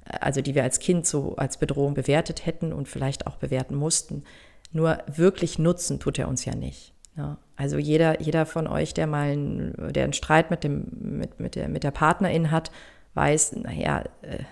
äh, 0.05 0.17
also 0.19 0.41
die 0.41 0.53
wir 0.53 0.63
als 0.63 0.79
Kind 0.79 1.07
so 1.07 1.35
als 1.37 1.57
Bedrohung 1.57 1.95
bewertet 1.95 2.45
hätten 2.45 2.71
und 2.71 2.87
vielleicht 2.87 3.25
auch 3.25 3.37
bewerten 3.37 3.75
mussten. 3.75 4.23
Nur 4.71 4.99
wirklich 5.07 5.59
nutzen 5.59 5.99
tut 5.99 6.19
er 6.19 6.27
uns 6.27 6.45
ja 6.45 6.55
nicht. 6.55 6.93
Ja. 7.15 7.37
Also 7.55 7.77
jeder, 7.77 8.21
jeder 8.21 8.45
von 8.45 8.67
euch, 8.67 8.93
der 8.93 9.07
mal 9.07 9.31
einen, 9.31 9.93
der 9.93 10.03
einen 10.03 10.13
Streit 10.13 10.51
mit, 10.51 10.63
dem, 10.63 10.85
mit, 10.99 11.39
mit, 11.39 11.55
der, 11.55 11.67
mit 11.67 11.83
der 11.83 11.91
Partnerin 11.91 12.51
hat, 12.51 12.71
weiß, 13.15 13.55
naja, 13.57 14.03
äh, 14.21 14.43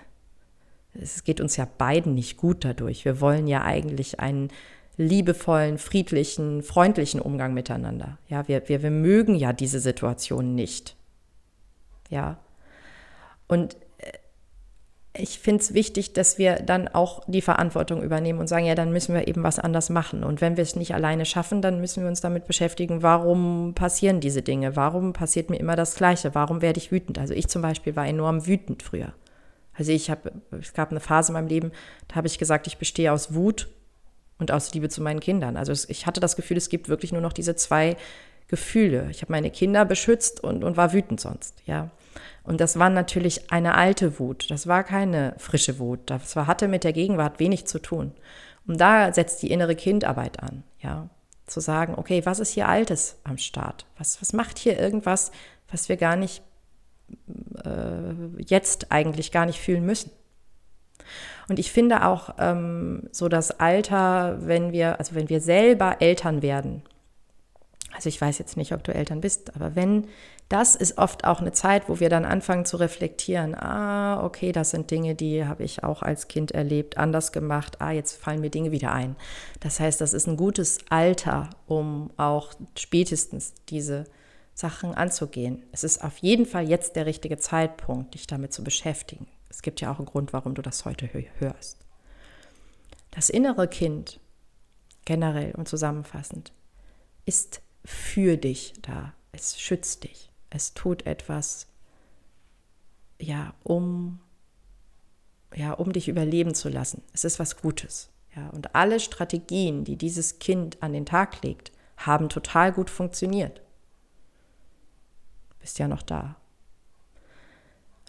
es 0.92 1.24
geht 1.24 1.40
uns 1.40 1.56
ja 1.56 1.68
beiden 1.78 2.14
nicht 2.14 2.36
gut 2.36 2.64
dadurch. 2.64 3.04
Wir 3.04 3.20
wollen 3.20 3.46
ja 3.46 3.62
eigentlich 3.62 4.18
einen 4.18 4.48
liebevollen, 4.96 5.78
friedlichen, 5.78 6.62
freundlichen 6.62 7.20
Umgang 7.20 7.54
miteinander. 7.54 8.18
Ja, 8.28 8.48
wir, 8.48 8.68
wir, 8.68 8.82
wir 8.82 8.90
mögen 8.90 9.34
ja 9.34 9.52
diese 9.52 9.78
Situation 9.78 10.54
nicht. 10.54 10.96
Ja. 12.08 12.38
Und 13.46 13.76
ich 15.18 15.38
finde 15.38 15.62
es 15.62 15.74
wichtig, 15.74 16.12
dass 16.12 16.38
wir 16.38 16.56
dann 16.56 16.88
auch 16.88 17.22
die 17.26 17.42
Verantwortung 17.42 18.02
übernehmen 18.02 18.38
und 18.38 18.46
sagen, 18.46 18.66
ja, 18.66 18.74
dann 18.74 18.92
müssen 18.92 19.14
wir 19.14 19.28
eben 19.28 19.42
was 19.42 19.58
anders 19.58 19.90
machen. 19.90 20.24
Und 20.24 20.40
wenn 20.40 20.56
wir 20.56 20.62
es 20.62 20.76
nicht 20.76 20.94
alleine 20.94 21.24
schaffen, 21.24 21.62
dann 21.62 21.80
müssen 21.80 22.02
wir 22.02 22.08
uns 22.08 22.20
damit 22.20 22.46
beschäftigen, 22.46 23.02
warum 23.02 23.74
passieren 23.74 24.20
diese 24.20 24.42
Dinge? 24.42 24.76
Warum 24.76 25.12
passiert 25.12 25.50
mir 25.50 25.58
immer 25.58 25.76
das 25.76 25.94
Gleiche? 25.94 26.34
Warum 26.34 26.62
werde 26.62 26.78
ich 26.78 26.92
wütend? 26.92 27.18
Also 27.18 27.34
ich 27.34 27.48
zum 27.48 27.62
Beispiel 27.62 27.96
war 27.96 28.06
enorm 28.06 28.46
wütend 28.46 28.82
früher. 28.82 29.12
Also 29.74 29.92
ich 29.92 30.10
habe, 30.10 30.32
es 30.58 30.72
gab 30.72 30.90
eine 30.90 31.00
Phase 31.00 31.32
in 31.32 31.34
meinem 31.34 31.48
Leben, 31.48 31.72
da 32.08 32.16
habe 32.16 32.26
ich 32.26 32.38
gesagt, 32.38 32.66
ich 32.66 32.78
bestehe 32.78 33.12
aus 33.12 33.34
Wut 33.34 33.68
und 34.38 34.50
aus 34.50 34.72
Liebe 34.74 34.88
zu 34.88 35.02
meinen 35.02 35.20
Kindern. 35.20 35.56
Also 35.56 35.72
ich 35.88 36.06
hatte 36.06 36.20
das 36.20 36.36
Gefühl, 36.36 36.56
es 36.56 36.68
gibt 36.68 36.88
wirklich 36.88 37.12
nur 37.12 37.20
noch 37.20 37.32
diese 37.32 37.56
zwei 37.56 37.96
Gefühle. 38.48 39.08
Ich 39.10 39.22
habe 39.22 39.32
meine 39.32 39.50
Kinder 39.50 39.84
beschützt 39.84 40.42
und, 40.42 40.64
und 40.64 40.76
war 40.76 40.92
wütend 40.92 41.20
sonst, 41.20 41.62
ja. 41.66 41.90
Und 42.42 42.60
das 42.60 42.78
war 42.78 42.90
natürlich 42.90 43.50
eine 43.50 43.74
alte 43.74 44.18
Wut. 44.18 44.50
Das 44.50 44.66
war 44.66 44.84
keine 44.84 45.34
frische 45.38 45.78
Wut. 45.78 46.00
Das 46.06 46.36
war, 46.36 46.46
hatte 46.46 46.68
mit 46.68 46.84
der 46.84 46.92
Gegenwart 46.92 47.40
wenig 47.40 47.66
zu 47.66 47.78
tun. 47.78 48.12
Und 48.66 48.80
da 48.80 49.12
setzt 49.12 49.42
die 49.42 49.50
innere 49.50 49.76
Kindarbeit 49.76 50.42
an, 50.42 50.62
ja. 50.80 51.08
Zu 51.46 51.60
sagen, 51.60 51.94
okay, 51.96 52.26
was 52.26 52.40
ist 52.40 52.50
hier 52.50 52.66
Altes 52.66 53.20
am 53.22 53.38
Start? 53.38 53.86
Was, 53.98 54.20
was 54.20 54.32
macht 54.32 54.58
hier 54.58 54.76
irgendwas, 54.80 55.30
was 55.70 55.88
wir 55.88 55.96
gar 55.96 56.16
nicht 56.16 56.42
äh, 57.64 58.42
jetzt 58.44 58.90
eigentlich 58.90 59.32
gar 59.32 59.46
nicht 59.46 59.60
fühlen 59.60 59.84
müssen. 59.84 60.10
Und 61.48 61.58
ich 61.58 61.70
finde 61.70 62.04
auch 62.04 62.30
ähm, 62.38 63.08
so 63.12 63.28
das 63.28 63.52
Alter, 63.60 64.38
wenn 64.46 64.72
wir, 64.72 64.98
also 64.98 65.14
wenn 65.14 65.28
wir 65.28 65.40
selber 65.40 65.96
Eltern 66.00 66.42
werden, 66.42 66.82
also 67.94 68.08
ich 68.08 68.20
weiß 68.20 68.38
jetzt 68.38 68.56
nicht, 68.56 68.72
ob 68.72 68.82
du 68.82 68.92
Eltern 68.92 69.20
bist, 69.20 69.54
aber 69.54 69.74
wenn, 69.74 70.08
das 70.48 70.76
ist 70.76 70.98
oft 70.98 71.24
auch 71.24 71.40
eine 71.40 71.50
Zeit, 71.52 71.88
wo 71.88 71.98
wir 71.98 72.08
dann 72.08 72.24
anfangen 72.24 72.64
zu 72.66 72.76
reflektieren, 72.76 73.56
ah, 73.56 74.22
okay, 74.24 74.52
das 74.52 74.70
sind 74.70 74.90
Dinge, 74.92 75.16
die 75.16 75.44
habe 75.44 75.64
ich 75.64 75.82
auch 75.82 76.02
als 76.02 76.28
Kind 76.28 76.52
erlebt, 76.52 76.98
anders 76.98 77.32
gemacht, 77.32 77.80
ah, 77.80 77.90
jetzt 77.90 78.14
fallen 78.14 78.40
mir 78.40 78.50
Dinge 78.50 78.70
wieder 78.70 78.92
ein. 78.92 79.16
Das 79.58 79.80
heißt, 79.80 80.00
das 80.00 80.12
ist 80.12 80.28
ein 80.28 80.36
gutes 80.36 80.78
Alter, 80.88 81.50
um 81.66 82.10
auch 82.16 82.54
spätestens 82.78 83.54
diese 83.68 84.04
Sachen 84.54 84.94
anzugehen. 84.94 85.64
Es 85.72 85.82
ist 85.82 86.04
auf 86.04 86.18
jeden 86.18 86.46
Fall 86.46 86.68
jetzt 86.68 86.94
der 86.94 87.06
richtige 87.06 87.38
Zeitpunkt, 87.38 88.14
dich 88.14 88.28
damit 88.28 88.52
zu 88.52 88.62
beschäftigen. 88.62 89.26
Es 89.50 89.62
gibt 89.62 89.80
ja 89.80 89.92
auch 89.92 89.98
einen 89.98 90.06
Grund, 90.06 90.32
warum 90.32 90.54
du 90.54 90.62
das 90.62 90.84
heute 90.84 91.08
hörst. 91.38 91.78
Das 93.10 93.30
innere 93.30 93.66
Kind, 93.66 94.20
generell 95.04 95.54
und 95.56 95.66
zusammenfassend, 95.66 96.52
ist 97.24 97.62
für 97.84 98.36
dich 98.36 98.74
da. 98.82 99.12
Es 99.32 99.60
schützt 99.60 100.04
dich. 100.04 100.30
Es 100.56 100.74
tut 100.74 101.06
etwas, 101.06 101.66
ja, 103.20 103.54
um, 103.62 104.18
ja, 105.54 105.72
um 105.72 105.92
dich 105.92 106.08
überleben 106.08 106.54
zu 106.54 106.68
lassen. 106.68 107.02
Es 107.12 107.24
ist 107.24 107.38
was 107.38 107.60
Gutes. 107.60 108.10
Ja, 108.34 108.48
und 108.50 108.74
alle 108.74 109.00
Strategien, 109.00 109.84
die 109.84 109.96
dieses 109.96 110.38
Kind 110.38 110.82
an 110.82 110.92
den 110.92 111.06
Tag 111.06 111.42
legt, 111.42 111.72
haben 111.96 112.28
total 112.28 112.72
gut 112.72 112.90
funktioniert 112.90 113.62
bist 115.66 115.80
ja 115.80 115.88
noch 115.88 116.02
da. 116.02 116.36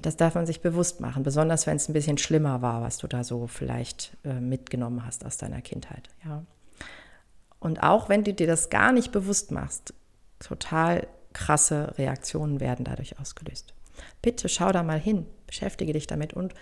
Das 0.04 0.16
darf 0.16 0.36
man 0.36 0.46
sich 0.46 0.62
bewusst 0.62 1.02
machen, 1.02 1.24
besonders 1.24 1.66
wenn 1.66 1.78
es 1.78 1.90
ein 1.90 1.94
bisschen 1.94 2.20
schlimmer 2.20 2.62
war, 2.62 2.84
was 2.84 3.00
du 3.00 3.08
da 3.08 3.24
so 3.24 3.48
vielleicht 3.48 4.16
äh, 4.24 4.40
mitgenommen 4.40 5.04
hast 5.04 5.26
aus 5.26 5.38
deiner 5.38 5.62
Kindheit. 5.62 6.08
Ja. 6.24 6.44
Und 7.60 7.82
auch 7.82 8.10
wenn 8.10 8.24
du 8.24 8.32
dir 8.32 8.46
das 8.46 8.70
gar 8.70 8.92
nicht 8.92 9.12
bewusst 9.12 9.50
machst, 9.50 9.96
total 10.38 11.08
krasse 11.34 11.94
Reaktionen 11.98 12.60
werden 12.60 12.86
dadurch 12.86 13.20
ausgelöst. 13.20 13.74
Bitte 14.22 14.50
schau 14.50 14.72
da 14.72 14.84
mal 14.84 15.00
hin, 15.00 15.26
beschäftige 15.46 15.94
dich 15.94 16.08
damit 16.08 16.34
und 16.34 16.54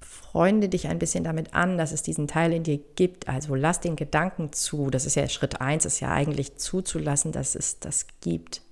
freunde 0.00 0.68
dich 0.68 0.88
ein 0.88 0.98
bisschen 0.98 1.24
damit 1.24 1.54
an, 1.54 1.78
dass 1.78 1.92
es 1.92 2.02
diesen 2.02 2.28
Teil 2.28 2.52
in 2.52 2.62
dir 2.62 2.78
gibt. 2.96 3.28
Also 3.28 3.54
lass 3.54 3.80
den 3.80 3.96
Gedanken 3.96 4.52
zu. 4.52 4.90
Das 4.90 5.06
ist 5.06 5.14
ja 5.14 5.28
Schritt 5.28 5.60
eins, 5.60 5.84
ist 5.84 6.00
ja 6.00 6.12
eigentlich 6.12 6.56
zuzulassen, 6.56 7.32
dass 7.32 7.54
es 7.54 7.80
das 7.80 8.06
gibt. 8.20 8.62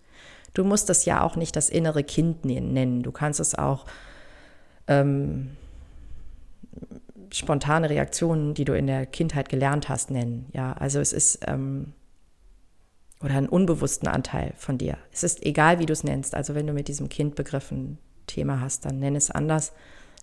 Du 0.52 0.62
musst 0.62 0.88
das 0.88 1.04
ja 1.04 1.22
auch 1.22 1.36
nicht 1.36 1.56
das 1.56 1.68
innere 1.68 2.04
Kind 2.04 2.44
nennen. 2.44 3.02
Du 3.02 3.10
kannst 3.10 3.40
es 3.40 3.54
auch 3.54 3.86
ähm, 4.86 5.56
spontane 7.32 7.90
Reaktionen, 7.90 8.54
die 8.54 8.64
du 8.64 8.76
in 8.76 8.86
der 8.86 9.06
Kindheit 9.06 9.48
gelernt 9.48 9.88
hast, 9.88 10.10
nennen. 10.10 10.46
Ja, 10.52 10.72
also 10.74 11.00
es 11.00 11.12
ist 11.12 11.40
ähm, 11.46 11.92
oder 13.24 13.36
einen 13.36 13.48
unbewussten 13.48 14.06
Anteil 14.06 14.52
von 14.58 14.76
dir. 14.76 14.98
Es 15.10 15.24
ist 15.24 15.44
egal, 15.46 15.78
wie 15.78 15.86
du 15.86 15.94
es 15.94 16.04
nennst. 16.04 16.34
Also 16.34 16.54
wenn 16.54 16.66
du 16.66 16.74
mit 16.74 16.88
diesem 16.88 17.08
Kindbegriff 17.08 17.70
ein 17.72 17.98
Thema 18.26 18.60
hast, 18.60 18.84
dann 18.84 18.98
nenn 18.98 19.16
es 19.16 19.30
anders. 19.30 19.70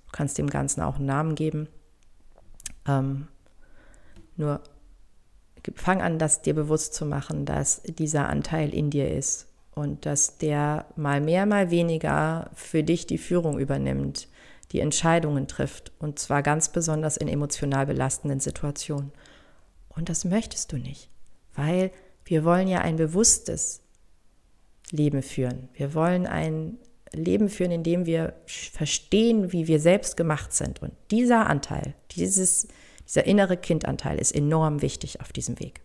Du 0.05 0.11
kannst 0.11 0.37
dem 0.37 0.49
Ganzen 0.49 0.81
auch 0.81 0.97
einen 0.97 1.07
Namen 1.07 1.33
geben. 1.33 1.67
Ähm, 2.87 3.27
nur 4.37 4.61
fang 5.75 6.01
an, 6.01 6.19
das 6.19 6.43
dir 6.43 6.53
bewusst 6.53 6.93
zu 6.93 7.05
machen, 7.05 7.45
dass 7.45 7.81
dieser 7.83 8.29
Anteil 8.29 8.71
in 8.71 8.91
dir 8.91 9.11
ist 9.11 9.47
und 9.73 10.05
dass 10.05 10.37
der 10.37 10.85
mal 10.95 11.21
mehr, 11.21 11.47
mal 11.47 11.71
weniger 11.71 12.51
für 12.53 12.83
dich 12.83 13.07
die 13.07 13.17
Führung 13.17 13.57
übernimmt, 13.59 14.27
die 14.71 14.79
Entscheidungen 14.79 15.47
trifft 15.47 15.91
und 15.97 16.19
zwar 16.19 16.43
ganz 16.43 16.69
besonders 16.69 17.17
in 17.17 17.27
emotional 17.27 17.87
belastenden 17.87 18.39
Situationen. 18.39 19.11
Und 19.89 20.09
das 20.09 20.23
möchtest 20.23 20.71
du 20.71 20.77
nicht, 20.77 21.09
weil 21.55 21.91
wir 22.31 22.45
wollen 22.45 22.67
ja 22.67 22.79
ein 22.79 22.95
bewusstes 22.95 23.81
Leben 24.91 25.21
führen. 25.21 25.67
Wir 25.73 25.93
wollen 25.93 26.25
ein 26.25 26.77
Leben 27.13 27.49
führen, 27.49 27.71
in 27.71 27.83
dem 27.83 28.05
wir 28.05 28.33
verstehen, 28.45 29.51
wie 29.51 29.67
wir 29.67 29.79
selbst 29.81 30.15
gemacht 30.15 30.53
sind. 30.53 30.81
Und 30.81 30.93
dieser 31.11 31.47
Anteil, 31.47 31.93
dieses, 32.11 32.69
dieser 33.05 33.25
innere 33.25 33.57
Kindanteil 33.57 34.17
ist 34.17 34.33
enorm 34.33 34.81
wichtig 34.81 35.19
auf 35.19 35.33
diesem 35.33 35.59
Weg. 35.59 35.81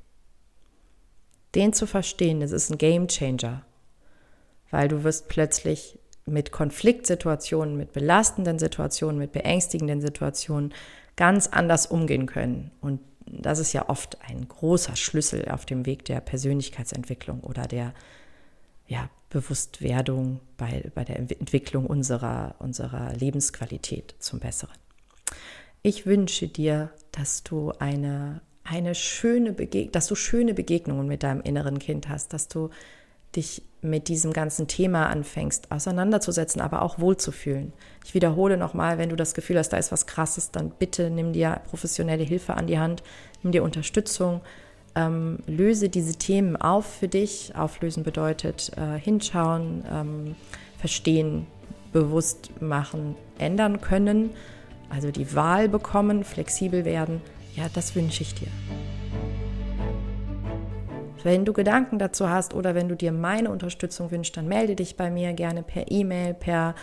Den 1.54 1.72
zu 1.72 1.86
verstehen, 1.86 2.40
das 2.40 2.52
ist 2.52 2.70
ein 2.70 2.78
Game 2.78 3.08
Changer 3.08 3.66
weil 4.70 4.88
du 4.88 5.04
wirst 5.04 5.28
plötzlich 5.28 5.98
mit 6.26 6.50
Konfliktsituationen, 6.50 7.76
mit 7.76 7.92
belastenden 7.92 8.58
Situationen, 8.58 9.18
mit 9.18 9.32
beängstigenden 9.32 10.00
Situationen 10.00 10.74
ganz 11.14 11.46
anders 11.46 11.86
umgehen 11.86 12.26
können. 12.26 12.72
Und 12.80 13.00
das 13.26 13.58
ist 13.58 13.72
ja 13.72 13.88
oft 13.88 14.18
ein 14.22 14.46
großer 14.48 14.96
Schlüssel 14.96 15.48
auf 15.48 15.66
dem 15.66 15.86
Weg 15.86 16.04
der 16.04 16.20
Persönlichkeitsentwicklung 16.20 17.40
oder 17.40 17.66
der 17.66 17.92
ja, 18.86 19.10
Bewusstwerdung 19.30 20.40
bei, 20.56 20.90
bei 20.94 21.04
der 21.04 21.18
Entwicklung 21.18 21.86
unserer, 21.86 22.54
unserer 22.60 23.12
Lebensqualität 23.14 24.14
zum 24.20 24.38
Besseren. 24.38 24.76
Ich 25.82 26.06
wünsche 26.06 26.48
dir, 26.48 26.90
dass 27.12 27.42
du 27.42 27.72
eine, 27.78 28.40
eine 28.64 28.94
schöne 28.94 29.52
Begeg 29.52 29.92
dass 29.92 30.06
du 30.06 30.14
schöne 30.14 30.54
Begegnungen 30.54 31.06
mit 31.06 31.22
deinem 31.22 31.40
inneren 31.40 31.78
Kind 31.78 32.08
hast, 32.08 32.32
dass 32.32 32.48
du 32.48 32.70
dich 33.34 33.62
mit 33.82 34.08
diesem 34.08 34.32
ganzen 34.32 34.66
Thema 34.68 35.06
anfängst, 35.08 35.70
auseinanderzusetzen, 35.70 36.60
aber 36.60 36.82
auch 36.82 36.98
wohlzufühlen. 36.98 37.72
Ich 38.04 38.14
wiederhole 38.14 38.56
nochmal, 38.56 38.98
wenn 38.98 39.10
du 39.10 39.16
das 39.16 39.34
Gefühl 39.34 39.58
hast, 39.58 39.70
da 39.70 39.76
ist 39.76 39.92
was 39.92 40.06
Krasses, 40.06 40.50
dann 40.50 40.70
bitte 40.70 41.10
nimm 41.10 41.32
dir 41.32 41.60
professionelle 41.68 42.24
Hilfe 42.24 42.54
an 42.54 42.66
die 42.66 42.78
Hand, 42.78 43.02
nimm 43.42 43.52
dir 43.52 43.62
Unterstützung, 43.62 44.40
ähm, 44.94 45.38
löse 45.46 45.88
diese 45.88 46.16
Themen 46.16 46.56
auf 46.56 46.86
für 46.86 47.08
dich. 47.08 47.54
Auflösen 47.54 48.02
bedeutet 48.02 48.72
äh, 48.76 48.98
hinschauen, 48.98 49.84
ähm, 49.90 50.36
verstehen, 50.78 51.46
bewusst 51.92 52.50
machen, 52.60 53.14
ändern 53.38 53.80
können, 53.80 54.30
also 54.90 55.10
die 55.10 55.34
Wahl 55.34 55.68
bekommen, 55.68 56.24
flexibel 56.24 56.84
werden. 56.84 57.20
Ja, 57.54 57.66
das 57.72 57.94
wünsche 57.94 58.22
ich 58.22 58.34
dir. 58.34 58.48
Wenn 61.22 61.44
du 61.44 61.52
Gedanken 61.52 61.98
dazu 61.98 62.28
hast 62.28 62.54
oder 62.54 62.74
wenn 62.74 62.88
du 62.88 62.94
dir 62.94 63.12
meine 63.12 63.50
Unterstützung 63.50 64.10
wünschst, 64.10 64.36
dann 64.36 64.48
melde 64.48 64.76
dich 64.76 64.96
bei 64.96 65.10
mir 65.10 65.32
gerne 65.32 65.62
per 65.62 65.90
E-Mail, 65.90 66.34
per 66.34 66.74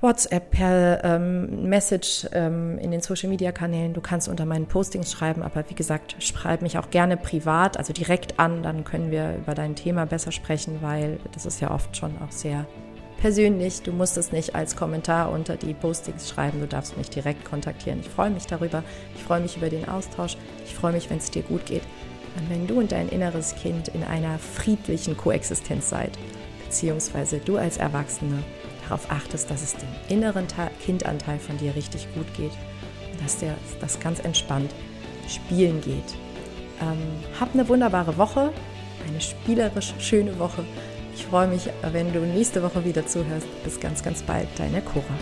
WhatsApp, 0.00 0.50
per 0.50 1.04
ähm, 1.04 1.68
Message 1.68 2.26
ähm, 2.32 2.78
in 2.78 2.90
den 2.90 3.00
Social-Media-Kanälen. 3.00 3.94
Du 3.94 4.00
kannst 4.00 4.28
unter 4.28 4.44
meinen 4.44 4.66
Postings 4.66 5.10
schreiben, 5.10 5.42
aber 5.42 5.64
wie 5.68 5.74
gesagt, 5.74 6.16
schreib 6.18 6.62
mich 6.62 6.78
auch 6.78 6.90
gerne 6.90 7.16
privat, 7.16 7.78
also 7.78 7.92
direkt 7.92 8.38
an, 8.38 8.62
dann 8.62 8.84
können 8.84 9.10
wir 9.10 9.36
über 9.36 9.54
dein 9.54 9.74
Thema 9.74 10.04
besser 10.04 10.32
sprechen, 10.32 10.78
weil 10.82 11.18
das 11.32 11.46
ist 11.46 11.60
ja 11.60 11.70
oft 11.70 11.96
schon 11.96 12.12
auch 12.22 12.30
sehr 12.30 12.66
persönlich. 13.20 13.82
Du 13.82 13.92
musst 13.92 14.18
es 14.18 14.32
nicht 14.32 14.54
als 14.54 14.76
Kommentar 14.76 15.30
unter 15.32 15.56
die 15.56 15.72
Postings 15.72 16.28
schreiben, 16.28 16.60
du 16.60 16.66
darfst 16.66 16.96
mich 16.98 17.08
direkt 17.08 17.44
kontaktieren. 17.44 18.00
Ich 18.00 18.08
freue 18.08 18.30
mich 18.30 18.46
darüber, 18.46 18.82
ich 19.14 19.22
freue 19.22 19.40
mich 19.40 19.56
über 19.56 19.70
den 19.70 19.88
Austausch, 19.88 20.36
ich 20.64 20.74
freue 20.74 20.92
mich, 20.92 21.08
wenn 21.08 21.18
es 21.18 21.30
dir 21.30 21.42
gut 21.42 21.64
geht. 21.64 21.82
Und 22.36 22.50
wenn 22.50 22.66
du 22.66 22.78
und 22.78 22.92
dein 22.92 23.08
inneres 23.08 23.54
Kind 23.56 23.88
in 23.88 24.02
einer 24.04 24.38
friedlichen 24.38 25.16
Koexistenz 25.16 25.88
seid, 25.88 26.18
beziehungsweise 26.64 27.38
du 27.38 27.56
als 27.56 27.76
Erwachsene 27.78 28.42
darauf 28.84 29.10
achtest, 29.10 29.50
dass 29.50 29.62
es 29.62 29.76
dem 29.76 29.88
inneren 30.08 30.46
Kindanteil 30.84 31.38
von 31.38 31.56
dir 31.58 31.74
richtig 31.74 32.06
gut 32.14 32.26
geht 32.36 32.52
und 33.12 33.22
dass 33.22 33.38
der, 33.38 33.54
das 33.80 33.98
ganz 34.00 34.20
entspannt 34.20 34.72
spielen 35.28 35.80
geht. 35.80 36.14
Ähm, 36.80 36.98
hab 37.40 37.54
eine 37.54 37.68
wunderbare 37.68 38.16
Woche, 38.18 38.52
eine 39.08 39.20
spielerisch 39.20 39.94
schöne 39.98 40.38
Woche. 40.38 40.64
Ich 41.14 41.24
freue 41.24 41.48
mich, 41.48 41.70
wenn 41.92 42.12
du 42.12 42.20
nächste 42.20 42.62
Woche 42.62 42.84
wieder 42.84 43.06
zuhörst. 43.06 43.46
Bis 43.64 43.80
ganz, 43.80 44.02
ganz 44.02 44.22
bald, 44.22 44.48
deine 44.58 44.82
Cora. 44.82 45.14